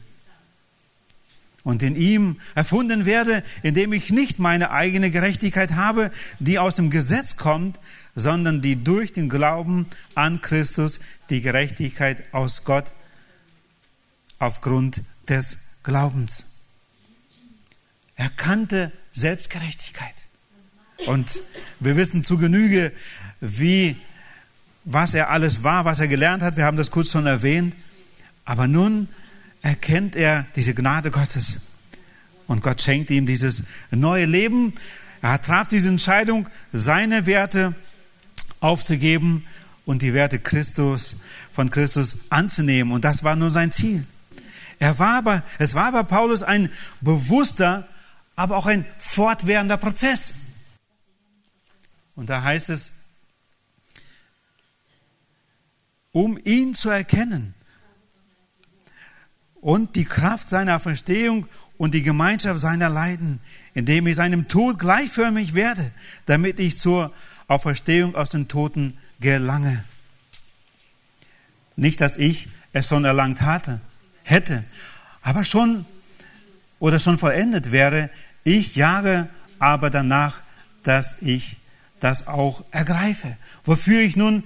[1.65, 6.91] und in ihm erfunden werde, indem ich nicht meine eigene Gerechtigkeit habe, die aus dem
[6.91, 7.79] Gesetz kommt,
[8.15, 12.93] sondern die durch den Glauben an Christus die Gerechtigkeit aus Gott
[14.37, 16.45] aufgrund des Glaubens.
[18.15, 20.24] Er kannte Selbstgerechtigkeit.
[21.05, 21.39] Und
[21.79, 22.91] wir wissen zu Genüge,
[23.41, 23.95] wie,
[24.85, 26.57] was er alles war, was er gelernt hat.
[26.57, 27.75] Wir haben das kurz schon erwähnt.
[28.45, 29.09] Aber nun
[29.61, 31.61] erkennt er diese Gnade Gottes.
[32.47, 34.73] Und Gott schenkt ihm dieses neue Leben.
[35.21, 37.73] Er traf diese Entscheidung, seine Werte
[38.59, 39.45] aufzugeben
[39.85, 41.17] und die Werte Christus,
[41.51, 42.93] von Christus anzunehmen.
[42.93, 44.05] Und das war nur sein Ziel.
[44.77, 46.69] Er war aber, es war bei Paulus ein
[47.01, 47.87] bewusster,
[48.35, 50.33] aber auch ein fortwährender Prozess.
[52.15, 52.91] Und da heißt es,
[56.11, 57.53] um ihn zu erkennen
[59.55, 61.47] und die Kraft seiner Verstehung
[61.77, 63.41] und die Gemeinschaft seiner Leiden,
[63.73, 65.91] indem ich seinem Tod gleichförmig werde,
[66.25, 67.11] damit ich zur
[67.47, 69.83] Auferstehung aus den Toten gelange.
[71.75, 73.81] Nicht, dass ich es schon erlangt hatte,
[74.23, 74.63] hätte,
[75.21, 75.85] aber schon
[76.79, 78.09] oder schon vollendet wäre.
[78.43, 79.27] Ich jage
[79.59, 80.41] aber danach,
[80.83, 81.57] dass ich
[82.05, 84.43] das auch ergreife, wofür ich nun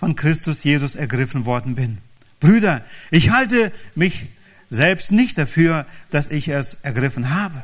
[0.00, 1.98] von Christus Jesus ergriffen worden bin.
[2.40, 4.26] Brüder, ich halte mich
[4.70, 7.62] selbst nicht dafür, dass ich es ergriffen habe.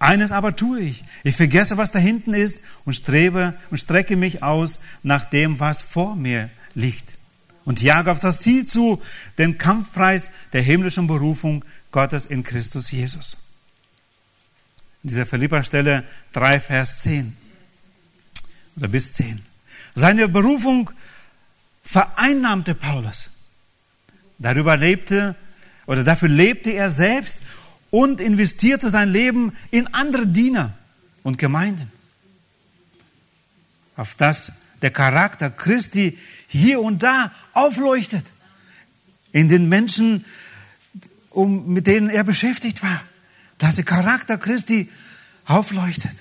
[0.00, 1.04] Eines aber tue ich.
[1.22, 5.80] Ich vergesse, was da hinten ist und strebe und strecke mich aus nach dem, was
[5.80, 7.14] vor mir liegt.
[7.64, 9.00] Und jage auf das Ziel zu,
[9.38, 13.36] den Kampfpreis der himmlischen Berufung Gottes in Christus Jesus.
[15.04, 17.43] In dieser Philippa-Stelle 3, Vers 10
[18.76, 19.42] oder bis 10.
[19.94, 20.90] Seine Berufung
[21.82, 23.30] vereinnahmte Paulus.
[24.38, 25.36] Darüber lebte
[25.86, 27.42] oder dafür lebte er selbst
[27.90, 30.74] und investierte sein Leben in andere Diener
[31.22, 31.92] und Gemeinden.
[33.96, 38.24] Auf das der Charakter Christi hier und da aufleuchtet.
[39.32, 40.24] In den Menschen,
[41.30, 43.00] um, mit denen er beschäftigt war.
[43.58, 44.90] Dass der Charakter Christi
[45.46, 46.12] aufleuchtet.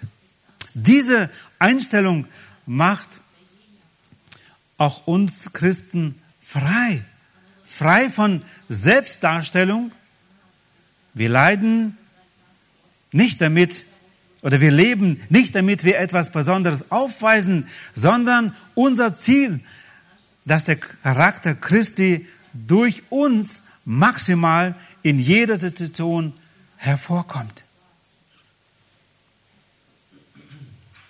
[0.74, 1.30] Diese
[1.64, 2.28] Einstellung
[2.66, 3.10] macht
[4.78, 7.04] auch uns Christen frei
[7.74, 9.92] frei von Selbstdarstellung.
[11.14, 11.98] Wir leiden
[13.12, 13.84] nicht damit
[14.42, 19.60] oder wir leben nicht damit wir etwas Besonderes aufweisen, sondern unser Ziel,
[20.46, 26.34] dass der Charakter Christi durch uns maximal in jeder Situation
[26.76, 27.63] hervorkommt.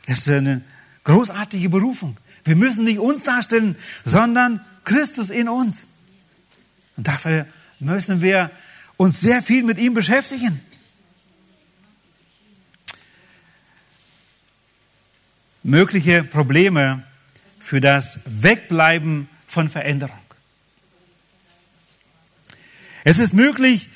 [0.05, 0.61] Das ist eine
[1.03, 2.17] großartige Berufung.
[2.43, 5.87] Wir müssen nicht uns darstellen, sondern Christus in uns.
[6.97, 7.45] Und dafür
[7.79, 8.51] müssen wir
[8.97, 10.59] uns sehr viel mit ihm beschäftigen.
[15.63, 17.03] Mögliche Probleme
[17.59, 20.17] für das Wegbleiben von Veränderung.
[23.05, 23.89] Es ist möglich,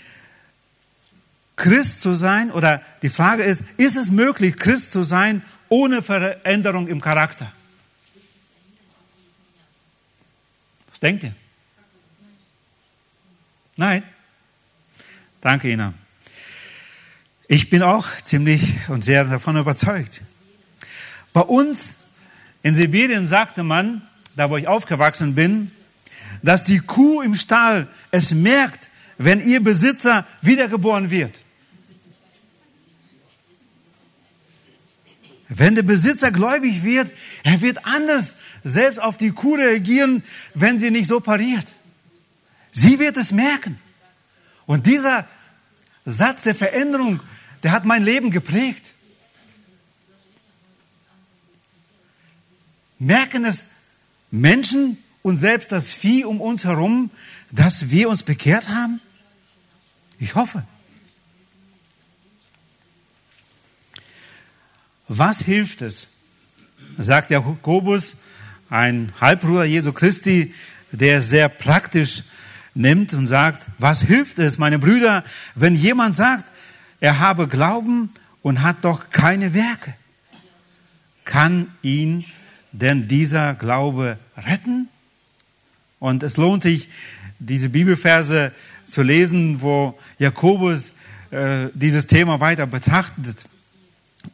[1.58, 6.88] Christ zu sein, oder die Frage ist, ist es möglich, Christ zu sein ohne Veränderung
[6.88, 7.52] im Charakter?
[10.90, 11.34] Was denkt ihr?
[13.76, 14.04] Nein.
[15.42, 15.94] Danke, Ina.
[17.48, 20.22] Ich bin auch ziemlich und sehr davon überzeugt.
[21.32, 22.00] Bei uns
[22.64, 24.02] in Sibirien sagte man,
[24.36, 25.72] da wo ich aufgewachsen bin,
[26.42, 31.40] dass die Kuh im Stall es merkt, wenn ihr Besitzer wiedergeboren wird.
[35.50, 37.12] Wenn der Besitzer gläubig wird,
[37.44, 41.74] er wird anders selbst auf die Kuh reagieren, wenn sie nicht so pariert.
[42.72, 43.80] Sie wird es merken.
[44.66, 45.26] Und dieser
[46.06, 47.22] Satz der Veränderung,
[47.64, 48.84] der hat mein Leben geprägt.
[53.00, 53.66] Merken es
[54.32, 57.10] Menschen und selbst das Vieh um uns herum,
[57.52, 59.00] dass wir uns bekehrt haben?
[60.20, 60.64] Ich hoffe.
[65.08, 66.08] Was hilft es?
[66.98, 68.18] Sagt Jakobus,
[68.70, 70.54] ein Halbbruder Jesu Christi,
[70.92, 72.24] der sehr praktisch
[72.74, 75.24] nimmt und sagt, was hilft es, meine Brüder,
[75.56, 76.46] wenn jemand sagt,
[77.00, 78.10] er habe Glauben
[78.42, 79.94] und hat doch keine Werke?
[81.24, 82.26] Kann ihn
[82.72, 84.90] denn dieser Glaube retten?
[86.00, 86.90] Und es lohnt sich,
[87.40, 88.52] diese Bibelverse
[88.84, 90.92] zu lesen, wo Jakobus
[91.32, 93.46] äh, dieses Thema weiter betrachtet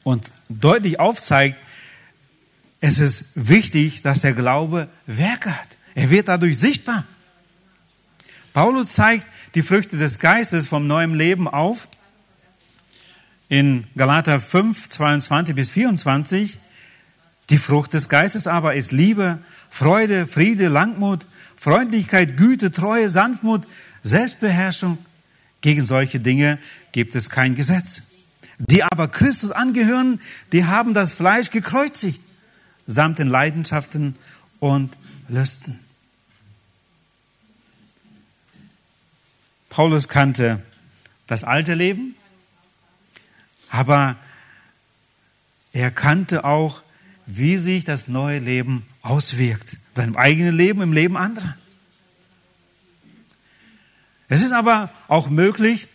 [0.03, 1.59] und deutlich aufzeigt,
[2.79, 5.77] es ist wichtig, dass der Glaube Werke hat.
[5.95, 7.05] Er wird dadurch sichtbar.
[8.51, 11.87] Paulus zeigt die Früchte des Geistes vom neuen Leben auf.
[13.47, 16.57] In Galater 5, 22 bis 24.
[17.49, 19.39] Die Frucht des Geistes aber ist Liebe,
[19.69, 23.65] Freude, Friede, Langmut, Freundlichkeit, Güte, Treue, Sanftmut,
[24.01, 24.97] Selbstbeherrschung.
[25.61, 26.59] Gegen solche Dinge
[26.91, 28.12] gibt es kein Gesetz.
[28.57, 32.21] Die aber Christus angehören, die haben das Fleisch gekreuzigt,
[32.85, 34.15] samt den Leidenschaften
[34.59, 34.95] und
[35.27, 35.79] Lüsten.
[39.69, 40.61] Paulus kannte
[41.25, 42.15] das alte Leben,
[43.69, 44.17] aber
[45.71, 46.83] er kannte auch,
[47.25, 49.77] wie sich das neue Leben auswirkt.
[49.95, 51.57] Seinem eigenen Leben, im Leben anderer.
[54.29, 55.87] Es ist aber auch möglich,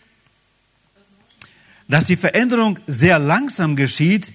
[1.89, 4.31] dass die Veränderung sehr langsam geschieht,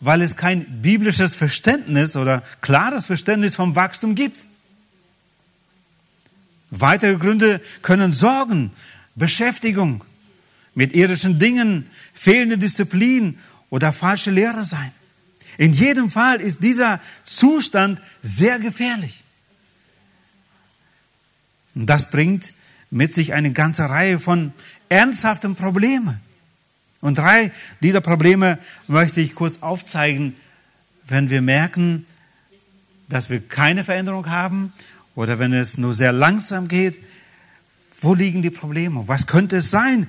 [0.00, 4.40] weil es kein biblisches Verständnis oder klares Verständnis vom Wachstum gibt.
[6.70, 8.72] Weitere Gründe können Sorgen,
[9.14, 10.04] Beschäftigung
[10.74, 13.38] mit irdischen Dingen, fehlende Disziplin
[13.70, 14.92] oder falsche Lehre sein.
[15.58, 19.22] In jedem Fall ist dieser Zustand sehr gefährlich.
[21.74, 22.52] Und das bringt
[22.90, 24.52] mit sich eine ganze Reihe von
[24.88, 26.20] ernsthaften Problemen.
[27.00, 30.36] Und drei dieser Probleme möchte ich kurz aufzeigen,
[31.06, 32.06] wenn wir merken,
[33.08, 34.72] dass wir keine Veränderung haben
[35.14, 36.98] oder wenn es nur sehr langsam geht.
[38.00, 39.06] Wo liegen die Probleme?
[39.06, 40.08] Was könnte es sein?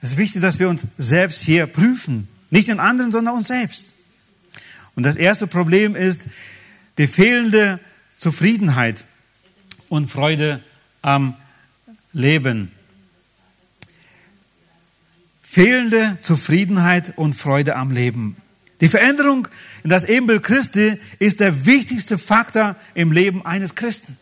[0.00, 2.28] Es ist wichtig, dass wir uns selbst hier prüfen.
[2.50, 3.94] Nicht den anderen, sondern uns selbst.
[4.94, 6.28] Und das erste Problem ist
[6.98, 7.80] die fehlende
[8.16, 9.04] Zufriedenheit
[9.88, 10.62] und Freude
[11.02, 11.34] am
[12.12, 12.72] Leben.
[15.50, 18.36] Fehlende Zufriedenheit und Freude am Leben.
[18.82, 19.48] Die Veränderung
[19.82, 24.18] in das Ebenbild Christi ist der wichtigste Faktor im Leben eines Christen,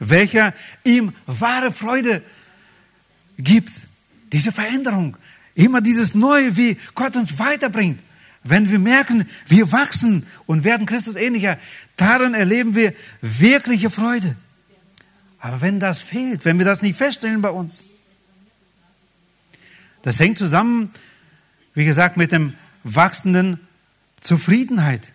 [0.00, 2.24] welcher ihm wahre Freude
[3.38, 3.70] gibt.
[4.32, 5.16] Diese Veränderung,
[5.54, 8.00] immer dieses Neue, wie Gott uns weiterbringt.
[8.42, 11.56] Wenn wir merken, wir wachsen und werden Christus ähnlicher,
[11.96, 14.34] darin erleben wir wirkliche Freude.
[15.38, 17.86] Aber wenn das fehlt, wenn wir das nicht feststellen bei uns,
[20.02, 20.90] das hängt zusammen,
[21.74, 23.60] wie gesagt, mit dem wachsenden
[24.20, 25.12] Zufriedenheit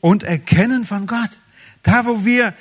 [0.00, 1.38] und Erkennen von Gott.
[1.82, 2.54] Da, wo wir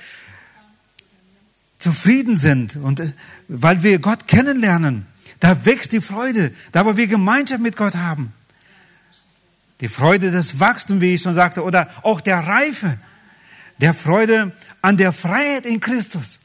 [1.77, 3.13] zufrieden sind und äh,
[3.47, 5.05] weil wir Gott kennenlernen,
[5.39, 6.53] da wächst die Freude.
[6.71, 8.33] Da, wo wir Gemeinschaft mit Gott haben.
[9.81, 12.97] Die Freude des Wachstums, wie ich schon sagte, oder auch der Reife,
[13.79, 16.39] der Freude an der Freiheit in Christus,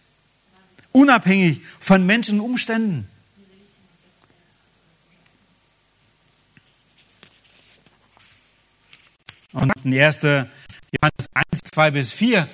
[0.92, 3.08] unabhängig von Menschen und Umständen.
[9.54, 10.18] Und in 1.
[10.22, 12.48] Johannes 1, 2 bis 4,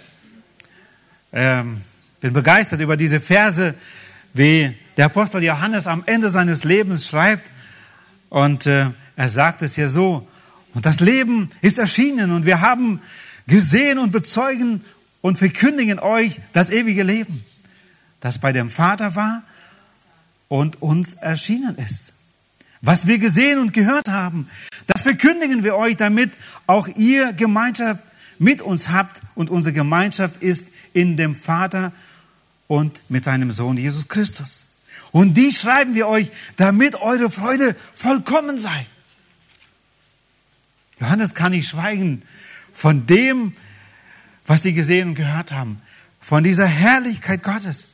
[1.33, 1.81] ähm,
[2.21, 3.75] bin begeistert über diese Verse,
[4.35, 7.53] wie der Apostel Johannes am Ende seines Lebens schreibt.
[8.29, 10.29] Und äh, er sagt es hier so,
[10.75, 13.01] und das Leben ist erschienen und wir haben
[13.47, 14.85] gesehen und bezeugen
[15.23, 17.43] und verkündigen euch das ewige Leben,
[18.21, 19.43] das bei dem Vater war
[20.49, 22.13] und uns erschienen ist.
[22.83, 24.49] Was wir gesehen und gehört haben,
[24.87, 26.33] das verkündigen wir euch, damit
[26.67, 28.03] auch ihr Gemeinschaft
[28.39, 31.93] mit uns habt und unsere Gemeinschaft ist in dem Vater
[32.67, 34.65] und mit seinem Sohn Jesus Christus.
[35.13, 38.87] Und die schreiben wir euch, damit eure Freude vollkommen sei.
[41.01, 42.23] Johannes kann nicht schweigen
[42.73, 43.55] von dem,
[44.47, 45.81] was sie gesehen und gehört haben,
[46.21, 47.89] von dieser Herrlichkeit Gottes,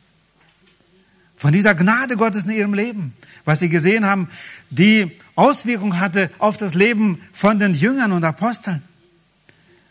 [1.36, 4.28] von dieser Gnade Gottes in ihrem Leben, was sie gesehen haben,
[4.70, 8.82] die Auswirkung hatte auf das Leben von den Jüngern und Aposteln.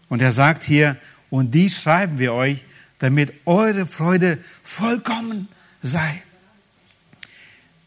[0.10, 0.98] Und er sagt hier,
[1.30, 2.64] und die schreiben wir euch,
[3.00, 5.48] damit eure Freude vollkommen
[5.82, 6.22] sei.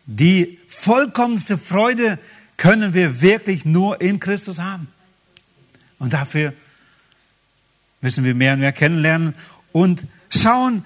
[0.06, 2.18] Die vollkommenste Freude
[2.56, 4.88] können wir wirklich nur in Christus haben.
[5.98, 6.52] Und dafür
[8.00, 9.34] müssen wir mehr und mehr kennenlernen
[9.72, 10.84] und schauen,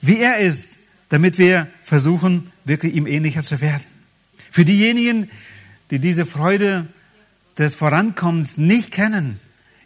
[0.00, 0.78] wie er ist,
[1.08, 3.91] damit wir versuchen, wirklich ihm ähnlicher zu werden.
[4.52, 5.30] Für diejenigen,
[5.90, 6.86] die diese Freude
[7.56, 9.40] des Vorankommens nicht kennen,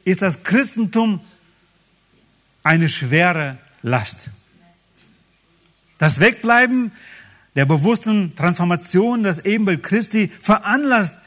[0.05, 1.20] ist das Christentum
[2.64, 4.31] eine schwere Last.
[5.98, 6.90] Das Wegbleiben
[7.55, 11.20] der bewussten Transformation, das Ebenbild Christi veranlasst,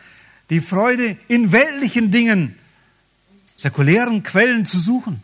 [0.49, 2.55] die Freude in weltlichen Dingen,
[3.55, 5.21] säkulären Quellen zu suchen.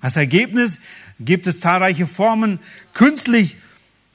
[0.00, 0.78] Als Ergebnis
[1.20, 2.60] gibt es zahlreiche Formen
[2.94, 3.56] künstlich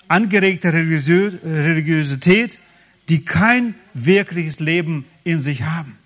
[0.07, 2.57] angeregter Religiosität,
[3.09, 5.97] die kein wirkliches Leben in sich haben.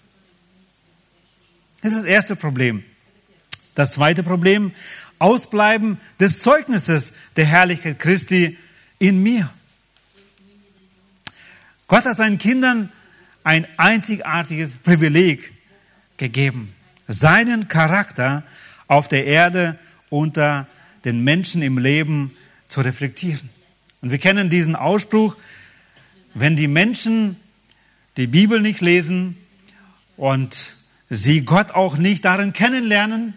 [1.81, 2.83] Das ist das erste Problem.
[3.75, 4.73] Das zweite Problem,
[5.19, 8.57] Ausbleiben des Zeugnisses der Herrlichkeit Christi
[8.99, 9.49] in mir.
[11.88, 12.91] Gott hat seinen Kindern
[13.43, 15.53] ein einzigartiges Privileg
[16.17, 16.73] gegeben,
[17.07, 18.43] seinen Charakter
[18.88, 20.67] auf der Erde unter
[21.05, 22.35] den Menschen im Leben
[22.67, 23.49] zu reflektieren.
[24.01, 25.35] Und wir kennen diesen Ausspruch,
[26.39, 27.36] wenn die Menschen
[28.17, 29.38] die Bibel nicht lesen
[30.17, 30.73] und
[31.10, 33.34] sie Gott auch nicht darin kennenlernen,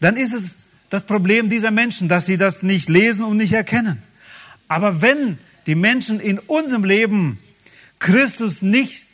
[0.00, 0.56] dann ist es
[0.90, 4.02] das Problem dieser Menschen, dass sie das nicht lesen und nicht erkennen.
[4.68, 7.38] Aber wenn die Menschen in unserem Leben
[7.98, 9.06] Christus nicht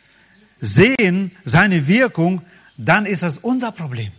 [0.60, 2.42] sehen, seine Wirkung,
[2.76, 4.12] dann ist das unser Problem.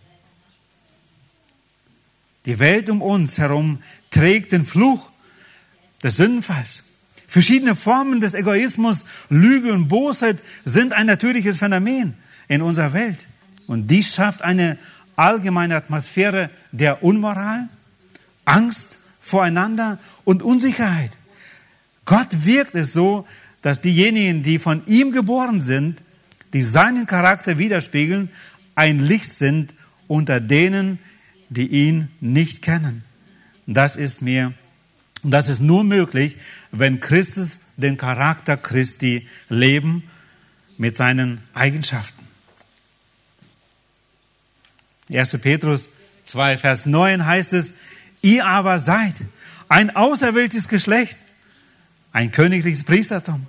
[2.46, 5.10] Die Welt um uns herum trägt den Fluch
[6.02, 6.91] des Sündenfalls.
[7.32, 12.16] Verschiedene Formen des Egoismus, Lüge und Bosheit sind ein natürliches Phänomen
[12.50, 13.26] in unserer Welt.
[13.68, 14.78] Und dies schafft eine
[15.16, 17.70] allgemeine Atmosphäre der Unmoral,
[18.44, 21.12] Angst voreinander und Unsicherheit.
[22.04, 23.26] Gott wirkt es so,
[23.62, 26.02] dass diejenigen, die von ihm geboren sind,
[26.52, 28.28] die seinen Charakter widerspiegeln,
[28.76, 29.74] ein Licht sind
[30.10, 31.00] unter denen,
[31.48, 33.06] die ihn nicht kennen.
[33.68, 34.52] Das ist mir,
[35.24, 36.36] das ist nur möglich,
[36.72, 40.04] wenn Christus den Charakter Christi leben
[40.78, 42.26] mit seinen Eigenschaften.
[45.14, 45.38] 1.
[45.42, 45.90] Petrus
[46.26, 47.74] 2, Vers 9 heißt es,
[48.22, 49.16] ihr aber seid
[49.68, 51.18] ein auserwähltes Geschlecht,
[52.14, 53.46] ein königliches Priestertum,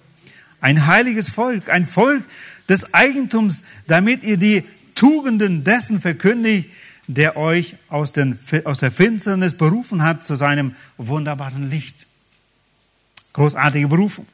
[0.60, 2.24] ein heiliges Volk, ein Volk
[2.68, 6.70] des Eigentums, damit ihr die Tugenden dessen verkündigt,
[7.06, 12.06] der euch aus, den, aus der Finsternis berufen hat zu seinem wunderbaren Licht.
[13.32, 14.26] Großartige Berufung.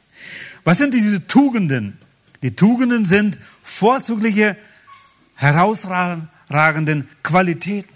[0.65, 1.99] Was sind diese Tugenden?
[2.43, 4.57] Die Tugenden sind vorzügliche,
[5.35, 7.93] herausragenden Qualitäten.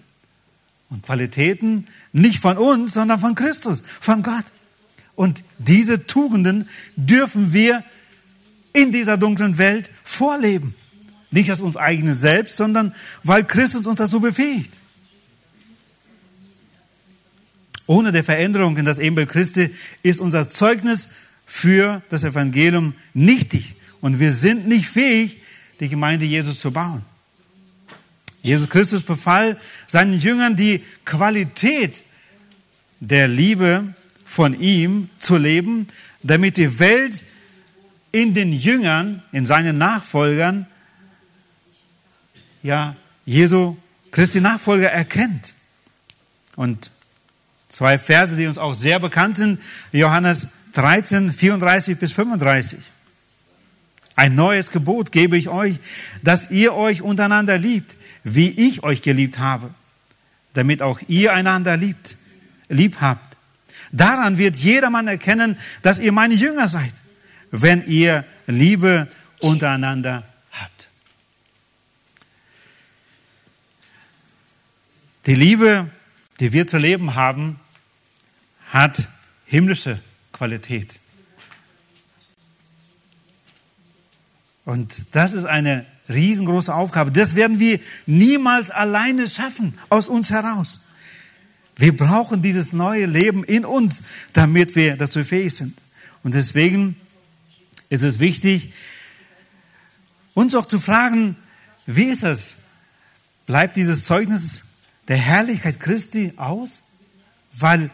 [0.90, 4.44] Und Qualitäten nicht von uns, sondern von Christus, von Gott.
[5.14, 7.82] Und diese Tugenden dürfen wir
[8.72, 10.74] in dieser dunklen Welt vorleben.
[11.30, 14.72] Nicht aus uns eigenen Selbst, sondern weil Christus uns dazu befähigt.
[17.86, 19.70] Ohne der Veränderung in das Ebenbild Christi
[20.02, 21.10] ist unser Zeugnis
[21.46, 23.74] für das Evangelium nichtig.
[24.00, 25.42] Und wir sind nicht fähig,
[25.80, 27.02] die Gemeinde Jesus zu bauen.
[28.42, 32.02] Jesus Christus befahl seinen Jüngern die Qualität
[33.00, 35.88] der Liebe von ihm zu leben,
[36.22, 37.22] damit die Welt
[38.10, 40.66] in den Jüngern, in seinen Nachfolgern,
[42.62, 43.76] ja, Jesu
[44.10, 45.54] Christi Nachfolger erkennt.
[46.56, 46.90] Und
[47.72, 49.58] zwei Verse, die uns auch sehr bekannt sind,
[49.92, 52.78] Johannes 13, 34 bis 35.
[54.14, 55.76] Ein neues Gebot gebe ich euch,
[56.22, 59.70] dass ihr euch untereinander liebt, wie ich euch geliebt habe,
[60.52, 62.16] damit auch ihr einander liebt,
[62.68, 63.36] lieb habt.
[63.90, 66.92] Daran wird jedermann erkennen, dass ihr meine Jünger seid,
[67.50, 69.08] wenn ihr Liebe
[69.40, 70.88] untereinander habt.
[75.26, 75.90] Die Liebe,
[76.40, 77.58] die wir zu leben haben,
[78.72, 79.06] hat
[79.44, 80.00] himmlische
[80.32, 80.98] Qualität.
[84.64, 87.12] Und das ist eine riesengroße Aufgabe.
[87.12, 90.88] Das werden wir niemals alleine schaffen, aus uns heraus.
[91.76, 94.02] Wir brauchen dieses neue Leben in uns,
[94.32, 95.76] damit wir dazu fähig sind.
[96.22, 96.96] Und deswegen
[97.90, 98.72] ist es wichtig,
[100.32, 101.36] uns auch zu fragen,
[101.84, 102.56] wie ist es
[103.44, 104.64] bleibt dieses Zeugnis
[105.08, 106.82] der Herrlichkeit Christi aus,
[107.52, 107.90] weil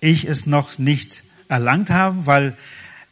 [0.00, 2.56] ich es noch nicht erlangt habe, weil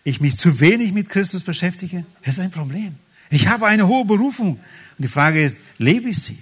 [0.05, 2.05] ich mich zu wenig mit Christus beschäftige?
[2.25, 2.97] Das ist ein Problem.
[3.31, 4.53] Ich habe eine hohe Berufung.
[4.53, 6.39] Und die Frage ist, lebe ich sie?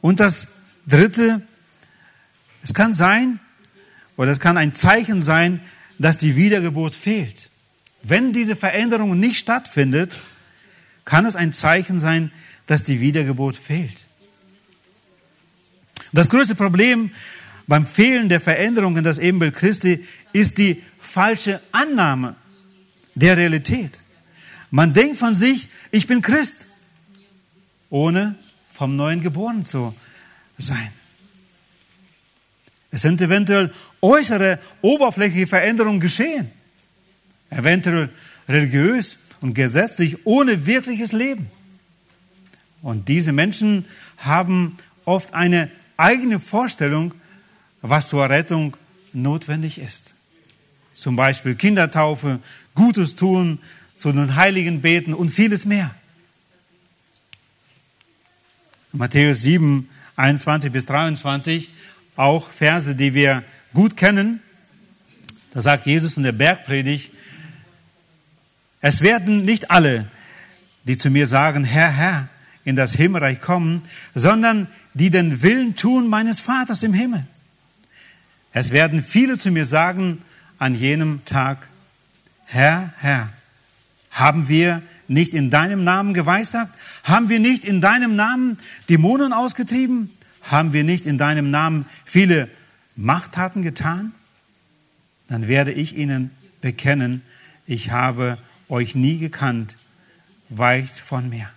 [0.00, 0.48] Und das
[0.86, 1.42] Dritte,
[2.62, 3.40] es kann sein,
[4.16, 5.60] oder es kann ein Zeichen sein,
[5.98, 7.48] dass die Wiedergeburt fehlt.
[8.02, 10.16] Wenn diese Veränderung nicht stattfindet,
[11.04, 12.30] kann es ein Zeichen sein,
[12.66, 14.04] dass die Wiedergeburt fehlt.
[16.12, 17.10] Das größte Problem
[17.68, 22.34] beim Fehlen der Veränderung in das Ebenbild Christi ist die falsche Annahme
[23.14, 24.00] der Realität.
[24.70, 26.68] Man denkt von sich, ich bin Christ,
[27.90, 28.34] ohne
[28.72, 29.94] vom Neuen geboren zu
[30.56, 30.92] sein.
[32.90, 36.50] Es sind eventuell äußere, oberflächliche Veränderungen geschehen.
[37.50, 38.08] Eventuell
[38.48, 41.50] religiös und gesetzlich, ohne wirkliches Leben.
[42.80, 43.84] Und diese Menschen
[44.16, 47.12] haben oft eine eigene Vorstellung,
[47.82, 48.76] was zur Rettung
[49.12, 50.14] notwendig ist.
[50.92, 52.40] Zum Beispiel Kindertaufe,
[52.74, 53.58] Gutes tun,
[53.96, 55.94] zu den Heiligen beten und vieles mehr.
[58.92, 61.70] Matthäus 7, 21 bis 23,
[62.16, 64.40] auch Verse, die wir gut kennen.
[65.52, 67.12] Da sagt Jesus in der Bergpredigt,
[68.80, 70.06] es werden nicht alle,
[70.84, 72.28] die zu mir sagen, Herr, Herr,
[72.64, 73.82] in das Himmelreich kommen,
[74.14, 77.26] sondern die den Willen tun meines Vaters im Himmel.
[78.52, 80.22] Es werden viele zu mir sagen
[80.58, 81.68] an jenem Tag,
[82.46, 83.32] Herr, Herr,
[84.10, 86.72] haben wir nicht in deinem Namen geweissagt?
[87.04, 90.10] Haben wir nicht in deinem Namen Dämonen ausgetrieben?
[90.42, 92.48] Haben wir nicht in deinem Namen viele
[92.96, 94.12] Machttaten getan?
[95.28, 96.30] Dann werde ich ihnen
[96.60, 97.22] bekennen,
[97.66, 98.38] ich habe
[98.68, 99.76] euch nie gekannt,
[100.48, 101.50] weicht von mir.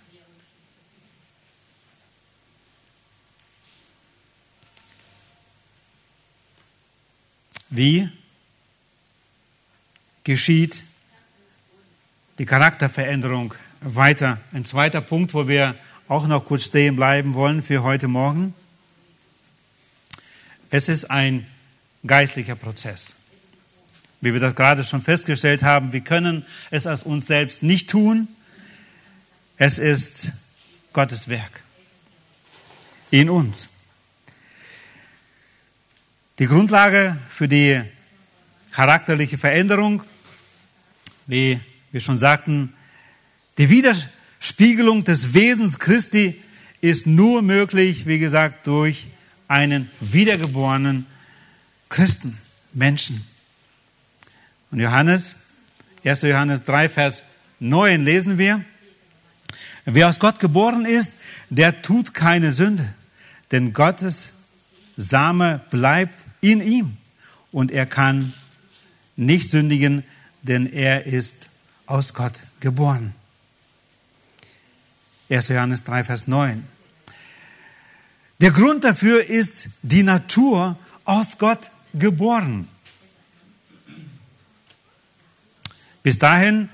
[7.74, 8.06] Wie
[10.24, 10.84] geschieht
[12.38, 14.38] die Charakterveränderung weiter?
[14.52, 15.74] Ein zweiter Punkt, wo wir
[16.06, 18.52] auch noch kurz stehen bleiben wollen für heute Morgen.
[20.68, 21.46] Es ist ein
[22.06, 23.14] geistlicher Prozess.
[24.20, 28.28] Wie wir das gerade schon festgestellt haben, wir können es aus uns selbst nicht tun.
[29.56, 30.32] Es ist
[30.92, 31.62] Gottes Werk
[33.10, 33.71] in uns.
[36.42, 37.80] Die Grundlage für die
[38.72, 40.02] charakterliche Veränderung,
[41.28, 41.60] wie
[41.92, 42.74] wir schon sagten,
[43.58, 46.42] die Widerspiegelung des Wesens Christi
[46.80, 49.06] ist nur möglich, wie gesagt, durch
[49.46, 51.06] einen wiedergeborenen
[51.88, 52.36] Christen,
[52.72, 53.24] Menschen.
[54.72, 55.36] Und Johannes,
[56.02, 56.22] 1.
[56.22, 57.22] Johannes 3, Vers
[57.60, 58.64] 9 lesen wir,
[59.84, 61.20] wer aus Gott geboren ist,
[61.50, 62.92] der tut keine Sünde,
[63.52, 64.32] denn Gottes
[64.96, 66.98] Same bleibt in ihm
[67.50, 68.34] und er kann
[69.16, 70.04] nicht sündigen,
[70.42, 71.48] denn er ist
[71.86, 73.14] aus Gott geboren.
[75.30, 75.48] 1.
[75.48, 76.66] Johannes 3, Vers 9.
[78.40, 82.68] Der Grund dafür ist die Natur aus Gott geboren.
[86.02, 86.68] Bis dahin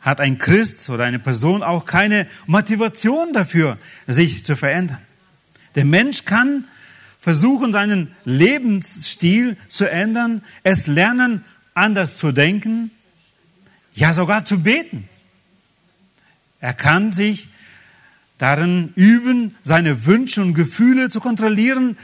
[0.00, 4.98] hat ein Christ oder eine Person auch keine Motivation dafür, sich zu verändern.
[5.74, 6.64] Der Mensch kann
[7.28, 12.90] versuchen, seinen Lebensstil zu ändern, es lernen, anders zu denken,
[13.94, 15.06] ja sogar zu beten.
[16.58, 17.48] Er kann sich
[18.38, 21.98] darin üben, seine Wünsche und Gefühle zu kontrollieren,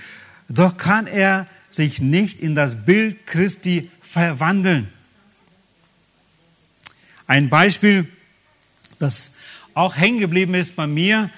[0.51, 4.91] doch kann er sich nicht in das Bild Christi verwandeln.
[7.27, 8.07] Ein Beispiel,
[8.99, 9.37] das
[9.73, 11.31] auch hängen geblieben ist bei mir,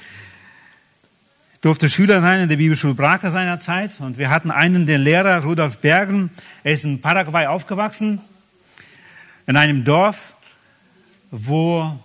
[1.67, 5.43] durfte Schüler sein in der Bibelschule Braker seiner Zeit und wir hatten einen, den Lehrer
[5.43, 6.31] Rudolf Bergen.
[6.63, 8.21] Er ist in Paraguay aufgewachsen,
[9.49, 10.35] in einem Dorf,
[11.33, 11.99] wo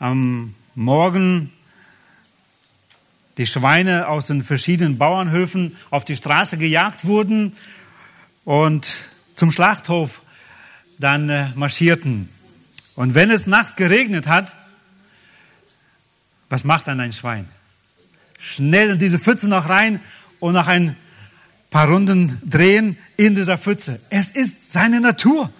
[0.00, 1.52] am Morgen
[3.38, 7.52] die Schweine aus den verschiedenen Bauernhöfen auf die Straße gejagt wurden
[8.44, 8.96] und
[9.36, 10.22] zum Schlachthof
[10.98, 12.28] dann äh, marschierten.
[12.96, 14.56] Und wenn es nachts geregnet hat,
[16.48, 17.48] was macht dann ein Schwein?
[18.40, 20.00] Schnell in diese Pfütze noch rein
[20.40, 20.96] und nach ein
[21.70, 24.00] paar Runden drehen in dieser Pfütze.
[24.10, 25.52] Es ist seine Natur.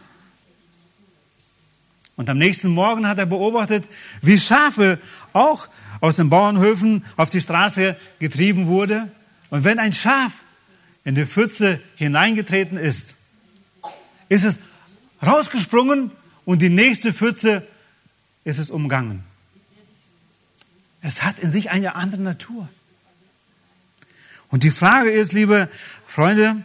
[2.17, 3.85] Und am nächsten Morgen hat er beobachtet,
[4.21, 4.99] wie Schafe
[5.33, 5.69] auch
[6.01, 9.11] aus den Bauernhöfen auf die Straße getrieben wurde.
[9.51, 10.33] Und wenn ein Schaf
[11.05, 13.15] in die Pfütze hineingetreten ist,
[14.29, 14.59] ist es
[15.25, 16.11] rausgesprungen
[16.45, 17.67] und die nächste Pfütze
[18.45, 19.30] ist es umgangen.
[21.03, 22.69] Es hat in sich eine andere Natur.
[24.49, 25.69] Und die Frage ist, liebe
[26.07, 26.65] Freunde,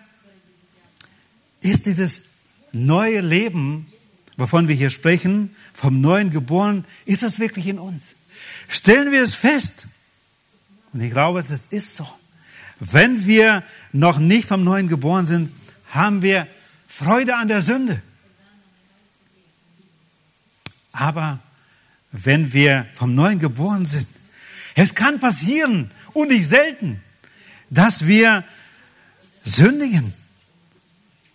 [1.61, 2.21] ist dieses
[2.71, 3.91] neue Leben,
[4.37, 8.15] wovon wir hier sprechen, vom neuen geboren, ist das wirklich in uns?
[8.67, 9.87] Stellen wir es fest.
[10.93, 12.07] Und ich glaube, es ist so.
[12.79, 13.63] Wenn wir
[13.93, 15.51] noch nicht vom neuen geboren sind,
[15.89, 16.47] haben wir
[16.87, 18.01] Freude an der Sünde.
[20.91, 21.39] Aber
[22.11, 24.07] wenn wir vom neuen geboren sind,
[24.75, 27.01] es kann passieren und nicht selten,
[27.69, 28.43] dass wir
[29.43, 30.13] sündigen.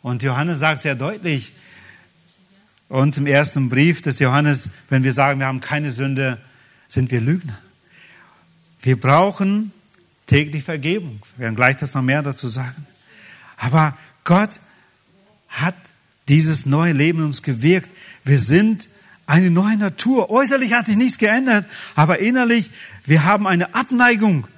[0.02, 1.52] Und Johannes sagt sehr deutlich
[2.88, 6.38] uns im ersten Brief des Johannes, wenn wir sagen, wir haben keine Sünde,
[6.88, 7.58] sind wir Lügner.
[8.82, 9.72] Wir brauchen
[10.26, 11.20] täglich Vergebung.
[11.36, 12.86] Wir werden gleich das noch mehr dazu sagen.
[13.56, 14.60] Aber Gott
[15.48, 15.76] hat
[16.28, 17.90] dieses neue Leben uns gewirkt.
[18.24, 18.88] Wir sind
[19.30, 20.28] eine neue Natur.
[20.28, 22.70] Äußerlich hat sich nichts geändert, aber innerlich,
[23.06, 24.48] wir haben eine Abneigung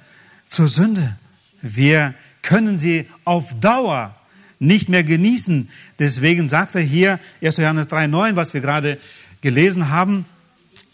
[0.45, 1.15] zur Sünde.
[1.61, 4.15] Wir können sie auf Dauer
[4.57, 5.69] nicht mehr genießen.
[5.99, 7.57] Deswegen sagt er hier, 1.
[7.57, 8.99] Johannes 3,9, was wir gerade
[9.41, 10.25] gelesen haben,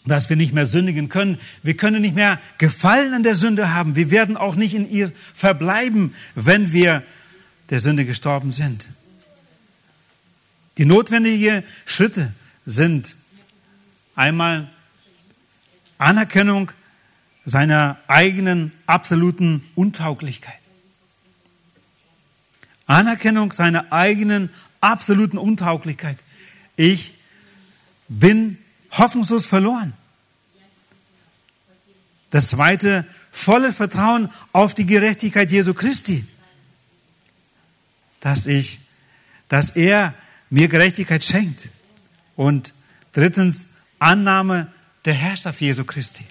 [0.04, 1.38] dass wir nicht mehr sündigen können.
[1.62, 3.96] Wir können nicht mehr Gefallen an der Sünde haben.
[3.96, 7.02] Wir werden auch nicht in ihr verbleiben, wenn wir
[7.70, 8.86] der Sünde gestorben sind.
[10.76, 12.32] Die notwendigen Schritte
[12.66, 13.14] sind
[14.20, 14.68] einmal
[15.96, 16.70] Anerkennung
[17.46, 20.60] seiner eigenen absoluten Untauglichkeit.
[22.86, 24.50] Anerkennung seiner eigenen
[24.82, 26.18] absoluten Untauglichkeit.
[26.76, 27.14] Ich
[28.08, 28.58] bin
[28.90, 29.94] hoffnungslos verloren.
[32.28, 36.26] Das zweite, volles Vertrauen auf die Gerechtigkeit Jesu Christi.
[38.20, 38.80] Dass ich,
[39.48, 40.12] dass er
[40.50, 41.70] mir Gerechtigkeit schenkt.
[42.36, 42.74] Und
[43.12, 44.66] drittens, Annahme
[45.04, 46.24] der Herrschaft Jesu Christi.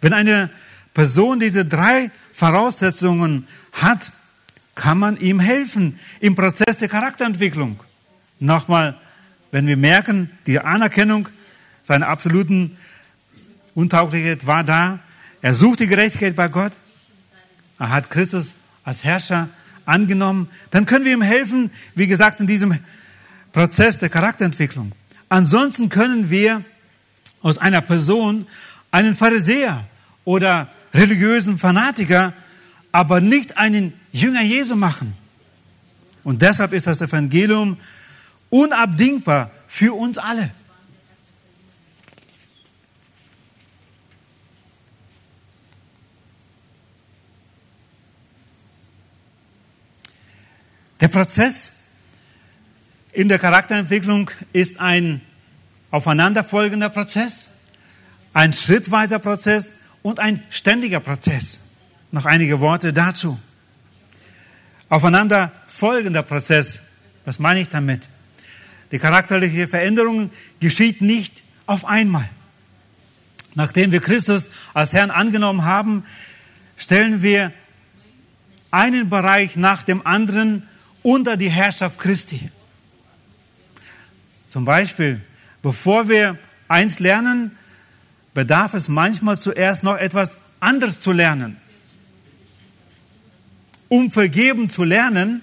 [0.00, 0.50] Wenn eine
[0.94, 4.12] Person diese drei Voraussetzungen hat,
[4.74, 7.80] kann man ihm helfen im Prozess der Charakterentwicklung.
[8.40, 8.98] Nochmal,
[9.50, 11.28] wenn wir merken, die Anerkennung
[11.84, 12.76] seiner absoluten
[13.74, 15.00] Untauglichkeit war da,
[15.40, 16.72] er sucht die Gerechtigkeit bei Gott,
[17.78, 19.48] er hat Christus als Herrscher
[19.84, 22.78] angenommen, dann können wir ihm helfen, wie gesagt, in diesem
[23.52, 24.92] Prozess der Charakterentwicklung.
[25.28, 26.64] Ansonsten können wir
[27.42, 28.46] aus einer Person
[28.90, 29.84] einen Pharisäer
[30.24, 32.32] oder religiösen Fanatiker,
[32.92, 35.16] aber nicht einen Jünger Jesu machen.
[36.24, 37.76] Und deshalb ist das Evangelium
[38.50, 40.50] unabdingbar für uns alle.
[51.00, 51.88] Der Prozess
[53.12, 55.20] in der Charakterentwicklung ist ein
[55.92, 57.46] aufeinanderfolgender Prozess,
[58.34, 61.60] ein schrittweiser Prozess und ein ständiger Prozess.
[62.10, 63.38] Noch einige Worte dazu
[64.92, 66.82] aufeinander folgender Prozess.
[67.24, 68.10] Was meine ich damit?
[68.90, 70.30] Die charakterliche Veränderung
[70.60, 72.28] geschieht nicht auf einmal.
[73.54, 76.04] Nachdem wir Christus als Herrn angenommen haben,
[76.76, 77.52] stellen wir
[78.70, 80.68] einen Bereich nach dem anderen
[81.02, 82.50] unter die Herrschaft Christi.
[84.46, 85.22] Zum Beispiel,
[85.62, 86.38] bevor wir
[86.68, 87.56] eins lernen,
[88.34, 91.58] bedarf es manchmal zuerst noch etwas anderes zu lernen.
[93.88, 95.42] Um vergeben zu lernen,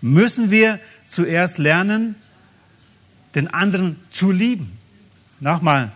[0.00, 2.16] müssen wir zuerst lernen,
[3.34, 4.78] den anderen zu lieben.
[5.40, 5.92] Nochmal,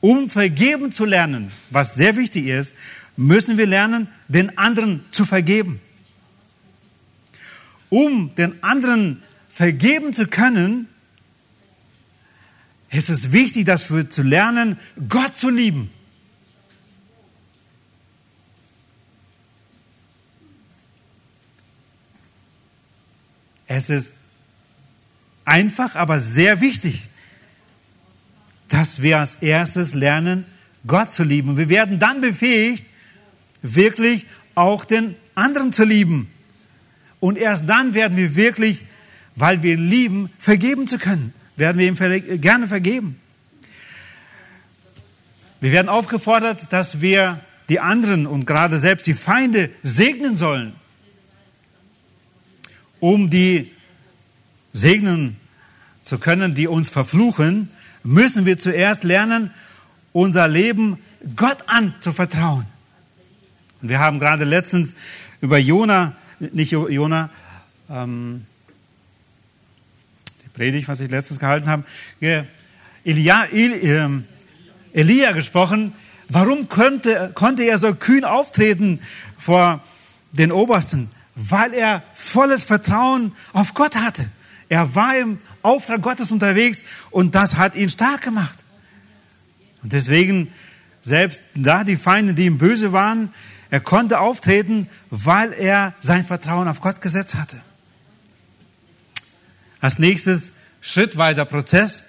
[0.00, 2.74] um vergeben zu lernen, was sehr wichtig ist,
[3.16, 5.80] müssen wir lernen, den anderen zu vergeben.
[7.88, 10.88] Um den anderen vergeben zu können,
[12.92, 14.78] ist es wichtig, dass wir zu lernen,
[15.08, 15.90] Gott zu lieben.
[23.66, 24.12] Es ist
[25.46, 27.08] einfach, aber sehr wichtig,
[28.68, 30.44] dass wir als erstes lernen,
[30.86, 31.56] Gott zu lieben.
[31.56, 32.84] Wir werden dann befähigt,
[33.62, 36.30] wirklich auch den anderen zu lieben.
[37.20, 38.82] Und erst dann werden wir wirklich,
[39.34, 41.32] weil wir lieben, vergeben zu können.
[41.56, 43.20] Werden wir ihm gerne vergeben.
[45.60, 50.74] Wir werden aufgefordert, dass wir die anderen und gerade selbst die Feinde segnen sollen
[53.02, 53.72] um die
[54.72, 55.36] segnen
[56.02, 57.68] zu können, die uns verfluchen,
[58.04, 59.50] müssen wir zuerst lernen,
[60.12, 60.98] unser Leben
[61.34, 62.64] Gott anzuvertrauen.
[63.80, 64.94] Wir haben gerade letztens
[65.40, 67.30] über Jona, nicht Jona,
[67.90, 68.46] ähm,
[70.54, 71.84] Predigt, was ich letztens gehalten habe,
[73.04, 74.24] Elia, ähm,
[74.92, 75.94] Elia gesprochen,
[76.32, 79.00] Warum könnte, konnte er so kühn auftreten
[79.36, 79.82] vor
[80.32, 81.10] den Obersten?
[81.34, 84.24] Weil er volles Vertrauen auf Gott hatte.
[84.70, 86.80] Er war im Auftrag Gottes unterwegs
[87.10, 88.58] und das hat ihn stark gemacht.
[89.82, 90.50] Und deswegen,
[91.02, 93.28] selbst da die Feinde, die ihm böse waren,
[93.68, 97.56] er konnte auftreten, weil er sein Vertrauen auf Gott gesetzt hatte.
[99.82, 102.04] Als nächstes schrittweiser Prozess.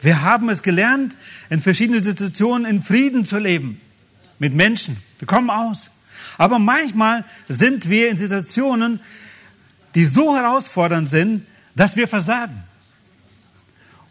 [0.00, 1.16] Wir haben es gelernt,
[1.50, 3.80] in verschiedenen Situationen in Frieden zu leben
[4.40, 4.96] mit Menschen.
[5.20, 5.90] Wir kommen aus.
[6.38, 8.98] Aber manchmal sind wir in Situationen,
[9.94, 11.46] die so herausfordernd sind,
[11.76, 12.64] dass wir versagen.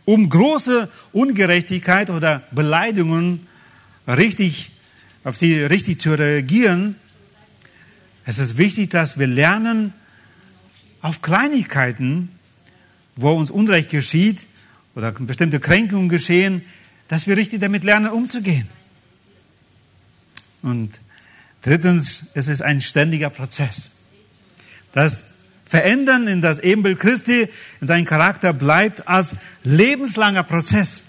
[0.05, 3.47] Um große Ungerechtigkeit oder Beleidigungen
[4.07, 4.71] richtig,
[5.23, 6.95] auf sie richtig zu reagieren,
[8.25, 9.93] es ist wichtig, dass wir lernen,
[11.01, 12.29] auf Kleinigkeiten,
[13.15, 14.47] wo uns Unrecht geschieht
[14.95, 16.63] oder bestimmte Kränkungen geschehen,
[17.07, 18.67] dass wir richtig damit lernen, umzugehen.
[20.61, 20.99] Und
[21.61, 23.91] drittens, es ist ein ständiger Prozess.
[24.91, 25.25] Das
[25.65, 27.47] Verändern in das Ebenbild Christi,
[27.79, 31.03] in seinen Charakter bleibt als lebenslanger Prozess.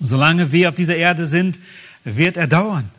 [0.00, 1.58] Solange wir auf dieser Erde sind,
[2.04, 2.90] wird er dauern.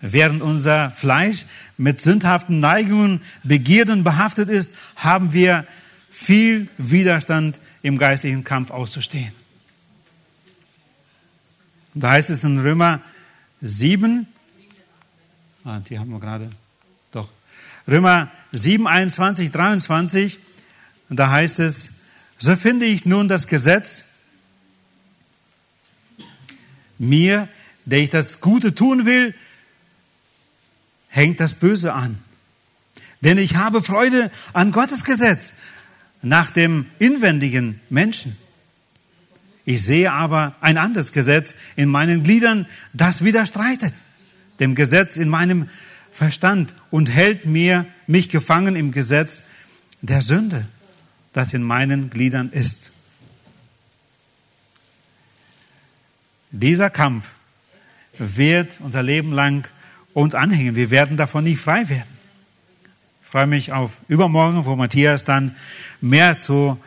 [0.00, 1.46] Während unser Fleisch
[1.78, 5.66] mit sündhaften Neigungen, Begierden behaftet ist, haben wir
[6.14, 9.32] viel Widerstand im geistlichen Kampf auszustehen.
[11.92, 13.02] Da heißt es in Römer
[13.60, 14.26] 7,
[15.64, 16.50] ah, die haben wir gerade,
[17.10, 17.28] doch,
[17.88, 20.38] Römer 7, 21, 23,
[21.10, 21.90] da heißt es,
[22.38, 24.04] so finde ich nun das Gesetz
[26.98, 27.48] mir,
[27.84, 29.34] der ich das Gute tun will,
[31.08, 32.22] hängt das Böse an.
[33.20, 35.54] Denn ich habe Freude an Gottes Gesetz
[36.24, 38.36] nach dem inwendigen Menschen.
[39.64, 43.94] Ich sehe aber ein anderes Gesetz in meinen Gliedern, das widerstreitet
[44.60, 45.68] dem Gesetz in meinem
[46.12, 49.44] Verstand und hält mir mich gefangen im Gesetz
[50.00, 50.66] der Sünde,
[51.32, 52.92] das in meinen Gliedern ist.
[56.50, 57.30] Dieser Kampf
[58.18, 59.66] wird unser Leben lang
[60.12, 60.76] uns anhängen.
[60.76, 62.14] Wir werden davon nicht frei werden.
[63.22, 65.56] Ich freue mich auf übermorgen, wo Matthias dann
[66.04, 66.78] mehr zu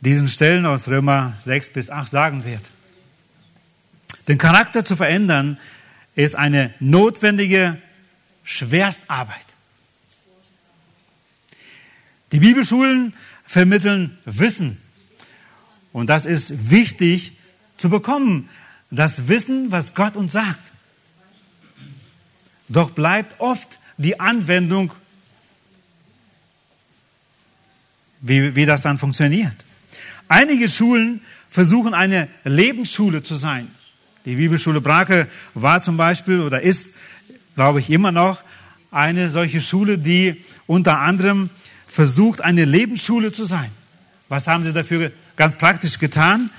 [0.00, 2.70] diesen Stellen aus Römer 6 bis 8 sagen wird.
[4.28, 5.58] Den Charakter zu verändern
[6.14, 7.80] ist eine notwendige
[8.44, 9.36] Schwerstarbeit.
[12.32, 13.14] Die Bibelschulen
[13.44, 14.80] vermitteln Wissen.
[15.92, 17.32] Und das ist wichtig
[17.76, 18.48] zu bekommen.
[18.90, 20.72] Das Wissen, was Gott uns sagt.
[22.68, 24.92] Doch bleibt oft die Anwendung
[28.20, 29.54] wie, wie das dann funktioniert.
[30.28, 33.68] Einige Schulen versuchen eine Lebensschule zu sein.
[34.24, 36.96] Die Bibelschule Brake war zum Beispiel oder ist,
[37.54, 38.42] glaube ich, immer noch
[38.90, 41.50] eine solche Schule, die unter anderem
[41.86, 43.70] versucht, eine Lebensschule zu sein.
[44.28, 46.50] Was haben sie dafür ganz praktisch getan?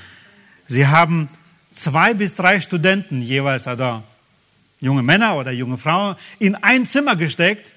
[0.67, 1.29] Sie haben
[1.71, 4.03] zwei bis drei Studenten jeweils, also
[4.79, 7.73] junge Männer oder junge Frauen, in ein Zimmer gesteckt,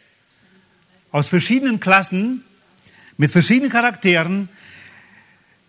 [1.13, 2.43] aus verschiedenen Klassen,
[3.17, 4.49] mit verschiedenen Charakteren,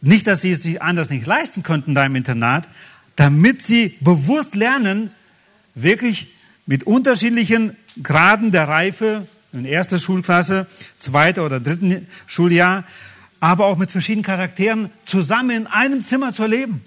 [0.01, 2.69] nicht, dass sie es sich anders nicht leisten könnten da im Internat,
[3.15, 5.11] damit sie bewusst lernen,
[5.73, 6.35] wirklich
[6.65, 10.67] mit unterschiedlichen Graden der Reife, in erster Schulklasse,
[10.97, 12.83] zweiter oder dritten Schuljahr,
[13.39, 16.83] aber auch mit verschiedenen Charakteren zusammen in einem Zimmer zu leben.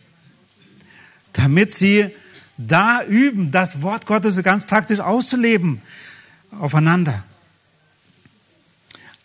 [1.32, 2.10] Damit sie
[2.58, 5.80] da üben, das Wort Gottes ganz praktisch auszuleben
[6.58, 7.24] aufeinander.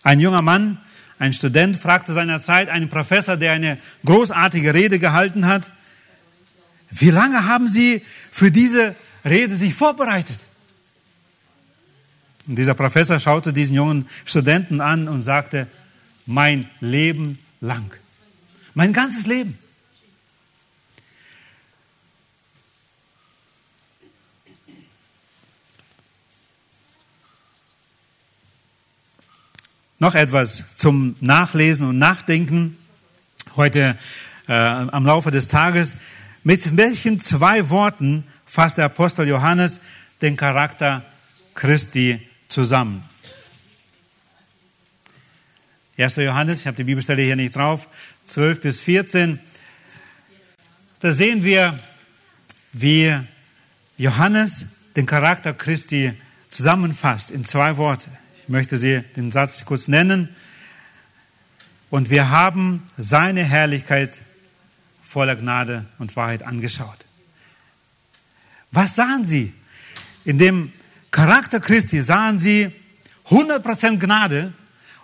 [0.04, 0.78] Ein junger Mann
[1.24, 5.72] ein Student fragte seinerzeit einen Professor, der eine großartige Rede gehalten hat,
[6.92, 8.94] wie lange haben Sie für diese
[9.24, 10.36] Rede sich vorbereitet?
[12.46, 15.68] Und dieser Professor schaute diesen jungen Studenten an und sagte,
[16.26, 17.90] mein Leben lang.
[18.74, 19.58] Mein ganzes Leben.
[30.04, 32.78] Noch etwas zum Nachlesen und Nachdenken
[33.56, 33.98] heute
[34.50, 35.96] äh, am Laufe des Tages.
[36.44, 39.80] Mit welchen zwei Worten fasst der Apostel Johannes
[40.22, 41.06] den Charakter
[41.56, 43.06] Christi zusammen?
[45.98, 46.18] 1.
[46.18, 47.88] Johannes, ich habe die Bibelstelle hier nicht drauf,
[48.26, 49.40] 12 bis 14.
[51.00, 51.80] Da sehen wir,
[52.74, 53.18] wie
[53.96, 54.66] Johannes
[54.98, 56.12] den Charakter Christi
[56.50, 58.10] zusammenfasst in zwei Worte.
[58.44, 60.28] Ich möchte Sie den Satz kurz nennen.
[61.90, 64.20] Und wir haben seine Herrlichkeit
[65.02, 67.06] voller Gnade und Wahrheit angeschaut.
[68.72, 69.54] Was sahen sie?
[70.26, 70.74] In dem
[71.10, 72.70] Charakter Christi sahen sie
[73.30, 74.52] 100% Gnade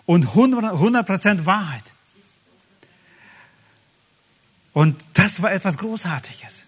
[0.05, 1.83] und 100% Wahrheit.
[4.73, 6.63] Und das war etwas Großartiges.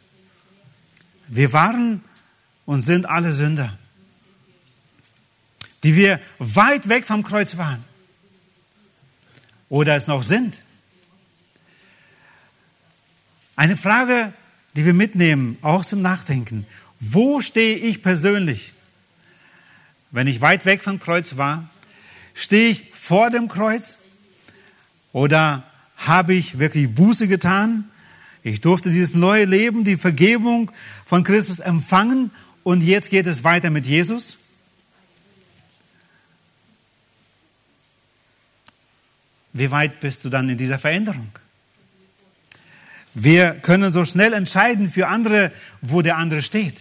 [1.28, 2.02] Wir waren
[2.66, 3.78] und sind alle Sünder,
[5.84, 7.84] die wir weit weg vom Kreuz waren
[9.70, 10.62] oder es noch sind.
[13.56, 14.34] Eine Frage,
[14.76, 16.66] die wir mitnehmen, auch zum Nachdenken.
[17.00, 18.74] Wo stehe ich persönlich?
[20.12, 21.70] Wenn ich weit weg vom Kreuz war,
[22.34, 23.98] stehe ich vor dem Kreuz
[25.14, 25.64] oder
[25.98, 27.90] habe ich wirklich Buße getan?
[28.44, 30.72] Ich durfte dieses neue Leben, die Vergebung
[31.06, 32.32] von Christus empfangen
[32.64, 34.40] und jetzt geht es weiter mit Jesus.
[39.54, 41.32] Wie weit bist du dann in dieser Veränderung?
[43.14, 46.78] Wir können so schnell entscheiden für andere, wo der andere steht.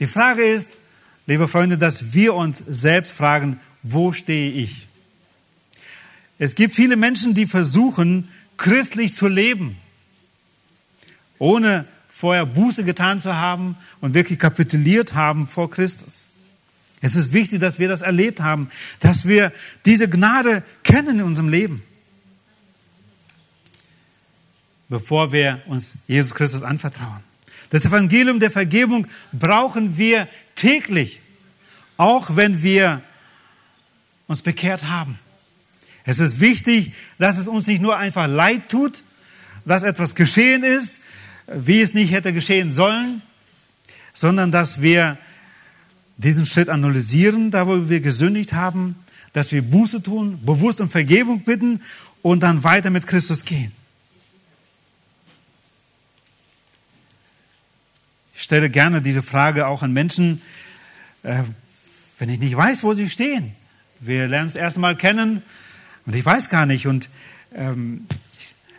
[0.00, 0.78] Die Frage ist,
[1.26, 4.88] liebe Freunde, dass wir uns selbst fragen, wo stehe ich?
[6.38, 9.76] Es gibt viele Menschen, die versuchen, christlich zu leben,
[11.38, 16.24] ohne vorher Buße getan zu haben und wirklich kapituliert haben vor Christus.
[17.02, 19.52] Es ist wichtig, dass wir das erlebt haben, dass wir
[19.84, 21.82] diese Gnade kennen in unserem Leben,
[24.88, 27.24] bevor wir uns Jesus Christus anvertrauen.
[27.70, 31.20] Das Evangelium der Vergebung brauchen wir täglich,
[31.96, 33.02] auch wenn wir
[34.26, 35.18] uns bekehrt haben.
[36.04, 39.02] Es ist wichtig, dass es uns nicht nur einfach leid tut,
[39.64, 41.00] dass etwas geschehen ist,
[41.48, 43.22] wie es nicht hätte geschehen sollen,
[44.14, 45.18] sondern dass wir
[46.16, 48.96] diesen Schritt analysieren, da wo wir gesündigt haben,
[49.32, 51.82] dass wir Buße tun, bewusst um Vergebung bitten
[52.22, 53.72] und dann weiter mit Christus gehen.
[58.36, 60.42] Ich stelle gerne diese Frage auch an Menschen,
[61.22, 61.42] äh,
[62.18, 63.54] wenn ich nicht weiß, wo sie stehen.
[63.98, 65.42] Wir lernen es erst mal kennen
[66.04, 66.86] und ich weiß gar nicht.
[66.86, 67.08] Und
[67.54, 68.06] ähm,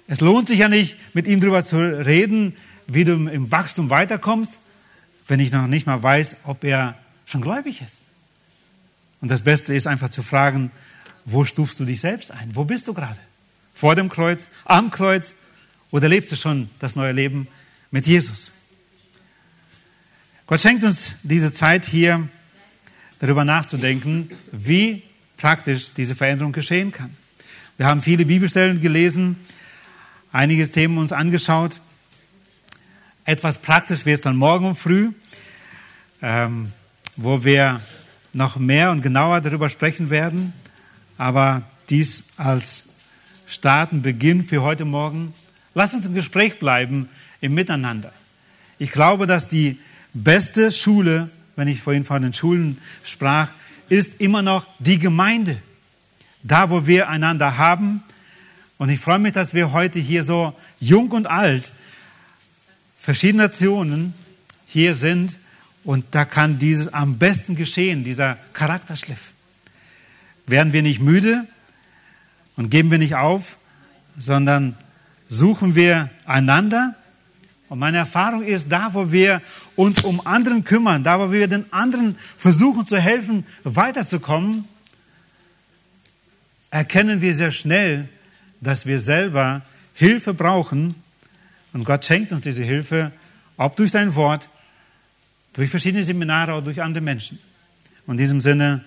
[0.06, 2.56] es lohnt sich ja nicht, mit ihm darüber zu reden,
[2.86, 4.60] wie du im Wachstum weiterkommst,
[5.28, 6.96] wenn ich noch nicht mal weiß, ob er
[7.26, 8.04] schon gläubig ist.
[9.22, 10.72] Und das Beste ist einfach zu fragen,
[11.26, 12.52] wo stufst du dich selbst ein?
[12.54, 13.20] Wo bist du gerade?
[13.74, 15.34] Vor dem Kreuz, am Kreuz
[15.90, 17.48] oder lebst du schon das neue Leben
[17.90, 18.52] mit Jesus?
[20.48, 22.30] Gott schenkt uns diese Zeit hier,
[23.20, 25.04] darüber nachzudenken, wie
[25.36, 27.18] praktisch diese Veränderung geschehen kann.
[27.76, 29.36] Wir haben viele Bibelstellen gelesen,
[30.32, 31.82] einiges Themen uns angeschaut.
[33.26, 35.12] Etwas praktisch wird es dann morgen früh,
[36.22, 36.72] ähm,
[37.18, 37.82] wo wir
[38.32, 40.54] noch mehr und genauer darüber sprechen werden.
[41.18, 42.94] Aber dies als
[43.48, 45.34] Starten, Beginn für heute Morgen.
[45.74, 47.10] Lass uns im Gespräch bleiben,
[47.42, 48.14] im Miteinander.
[48.80, 49.78] Ich glaube, dass die
[50.14, 53.50] beste Schule, wenn ich vorhin von den Schulen sprach,
[53.90, 55.58] ist immer noch die Gemeinde.
[56.44, 58.04] Da, wo wir einander haben.
[58.78, 61.72] Und ich freue mich, dass wir heute hier so jung und alt,
[63.00, 64.14] verschiedene Nationen
[64.68, 65.38] hier sind.
[65.84, 69.32] Und da kann dieses am besten geschehen, dieser Charakterschliff.
[70.46, 71.48] Werden wir nicht müde
[72.56, 73.58] und geben wir nicht auf,
[74.18, 74.78] sondern
[75.30, 76.96] suchen wir einander
[77.70, 79.42] und meine Erfahrung ist, da wo wir
[79.76, 84.66] uns um anderen kümmern, da wo wir den anderen versuchen zu helfen, weiterzukommen,
[86.72, 88.08] erkennen wir sehr schnell,
[88.62, 89.64] dass wir selber
[89.94, 90.96] Hilfe brauchen.
[91.74, 93.12] Und Gott schenkt uns diese Hilfe,
[93.58, 94.48] ob durch sein Wort,
[95.54, 97.40] durch verschiedene Seminare oder durch andere Menschen.
[98.06, 98.86] Und in diesem Sinne,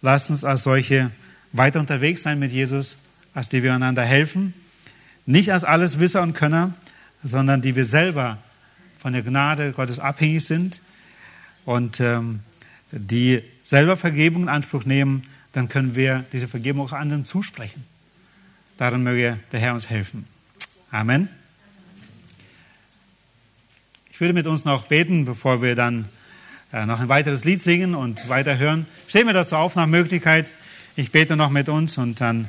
[0.00, 1.10] lasst uns als solche
[1.52, 2.96] weiter unterwegs sein mit Jesus,
[3.34, 4.54] als die wir einander helfen.
[5.26, 6.72] Nicht als alles Wisser und Könner,
[7.22, 8.38] sondern die wir selber
[8.98, 10.80] von der Gnade Gottes abhängig sind
[11.64, 12.40] und ähm,
[12.90, 17.84] die selber Vergebung in Anspruch nehmen, dann können wir diese Vergebung auch anderen zusprechen.
[18.78, 20.26] Darin möge der Herr uns helfen.
[20.90, 21.28] Amen.
[24.10, 26.08] Ich würde mit uns noch beten, bevor wir dann
[26.72, 28.86] äh, noch ein weiteres Lied singen und weiterhören.
[29.08, 30.52] Stehen wir dazu auf nach Möglichkeit.
[30.96, 32.48] Ich bete noch mit uns und dann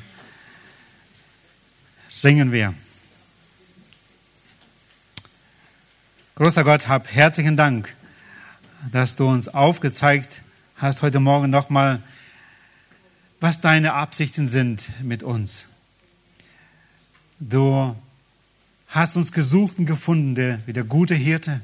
[2.09, 2.73] singen wir.
[6.35, 7.93] Großer Gott, hab herzlichen Dank,
[8.91, 10.41] dass du uns aufgezeigt
[10.77, 12.01] hast heute Morgen nochmal,
[13.39, 15.67] was deine Absichten sind mit uns.
[17.39, 17.95] Du
[18.87, 21.61] hast uns gesucht und gefunden, der, wie der gute Hirte.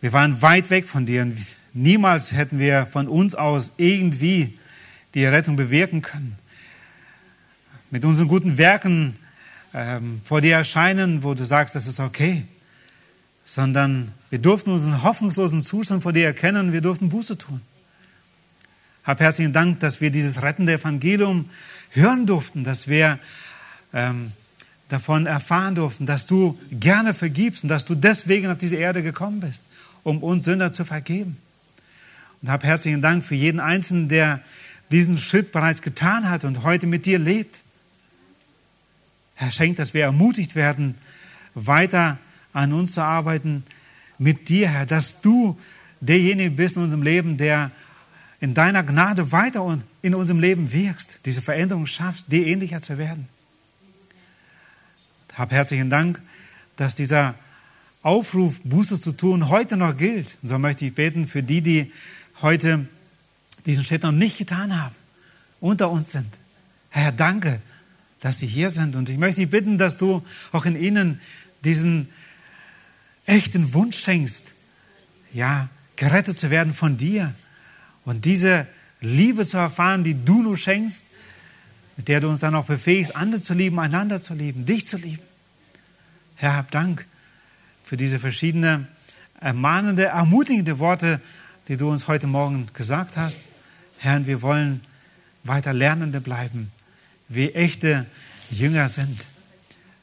[0.00, 1.36] Wir waren weit weg von dir und
[1.72, 4.56] niemals hätten wir von uns aus irgendwie
[5.14, 6.38] die Rettung bewirken können.
[7.90, 9.16] Mit unseren guten Werken
[9.74, 12.46] ähm, vor dir erscheinen, wo du sagst, das ist okay
[13.50, 17.60] sondern wir durften unseren hoffnungslosen Zustand vor dir erkennen, wir durften Buße tun.
[19.02, 21.50] Hab herzlichen Dank, dass wir dieses rettende Evangelium
[21.90, 23.18] hören durften, dass wir
[23.92, 24.30] ähm,
[24.88, 29.40] davon erfahren durften, dass du gerne vergibst und dass du deswegen auf diese Erde gekommen
[29.40, 29.66] bist,
[30.04, 31.36] um uns Sünder zu vergeben.
[32.42, 34.42] Und hab herzlichen Dank für jeden Einzelnen, der
[34.92, 37.62] diesen Schritt bereits getan hat und heute mit dir lebt.
[39.34, 40.94] Herr, schenkt, dass wir ermutigt werden,
[41.56, 42.16] weiter
[42.52, 43.64] an uns zu arbeiten
[44.18, 45.58] mit dir, Herr, dass du
[46.00, 47.70] derjenige bist in unserem Leben, der
[48.40, 53.28] in deiner Gnade weiter in unserem Leben wirkst, diese Veränderung schaffst, dir ähnlicher zu werden.
[55.34, 56.20] Hab herzlichen Dank,
[56.76, 57.34] dass dieser
[58.02, 60.36] Aufruf, Buße zu tun, heute noch gilt.
[60.42, 61.92] So möchte ich beten für die, die
[62.40, 62.86] heute
[63.66, 64.94] diesen Schritt noch nicht getan haben,
[65.60, 66.38] unter uns sind.
[66.88, 67.60] Herr, danke,
[68.20, 68.96] dass sie hier sind.
[68.96, 70.22] Und ich möchte dich bitten, dass du
[70.52, 71.20] auch in ihnen
[71.62, 72.08] diesen
[73.30, 74.52] echten Wunsch schenkst,
[75.32, 77.34] ja, gerettet zu werden von dir
[78.04, 78.66] und diese
[79.00, 81.04] Liebe zu erfahren, die du nur schenkst,
[81.96, 84.96] mit der du uns dann auch befähigst, andere zu lieben, einander zu lieben, dich zu
[84.96, 85.22] lieben.
[86.34, 87.06] Herr, hab Dank
[87.84, 88.88] für diese verschiedenen
[89.40, 91.20] ermahnende, ermutigende Worte,
[91.68, 93.40] die du uns heute Morgen gesagt hast.
[93.98, 94.80] Herr, wir wollen
[95.44, 96.72] weiter Lernende bleiben,
[97.28, 98.06] wie echte
[98.50, 99.26] Jünger sind.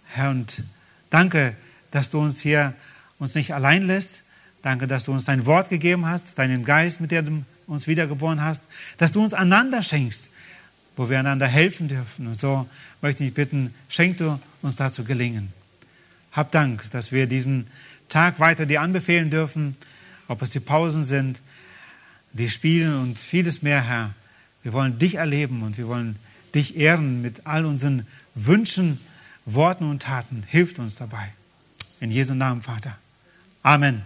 [0.05, 0.63] Herr, und
[1.09, 1.55] danke,
[1.91, 2.73] dass du uns hier
[3.20, 4.24] uns nicht allein lässt.
[4.61, 8.41] Danke, dass du uns dein Wort gegeben hast, deinen Geist, mit dem du uns wiedergeboren
[8.41, 8.63] hast,
[8.97, 10.30] dass du uns einander schenkst,
[10.95, 12.28] wo wir einander helfen dürfen.
[12.28, 12.68] Und so
[13.01, 15.53] möchte ich bitten, schenk du uns dazu gelingen.
[16.32, 17.68] Hab Dank, dass wir diesen
[18.09, 19.76] Tag weiter dir anbefehlen dürfen,
[20.28, 21.41] ob es die Pausen sind,
[22.34, 24.13] die Spielen und vieles mehr, Herr.
[24.63, 26.18] Wir wollen dich erleben und wir wollen
[26.53, 28.05] dich ehren mit all unseren
[28.36, 28.99] Wünschen,
[29.45, 30.43] Worten und Taten.
[30.45, 31.34] Hilft uns dabei.
[31.99, 32.97] In Jesu Namen, Vater.
[33.68, 34.01] Amen.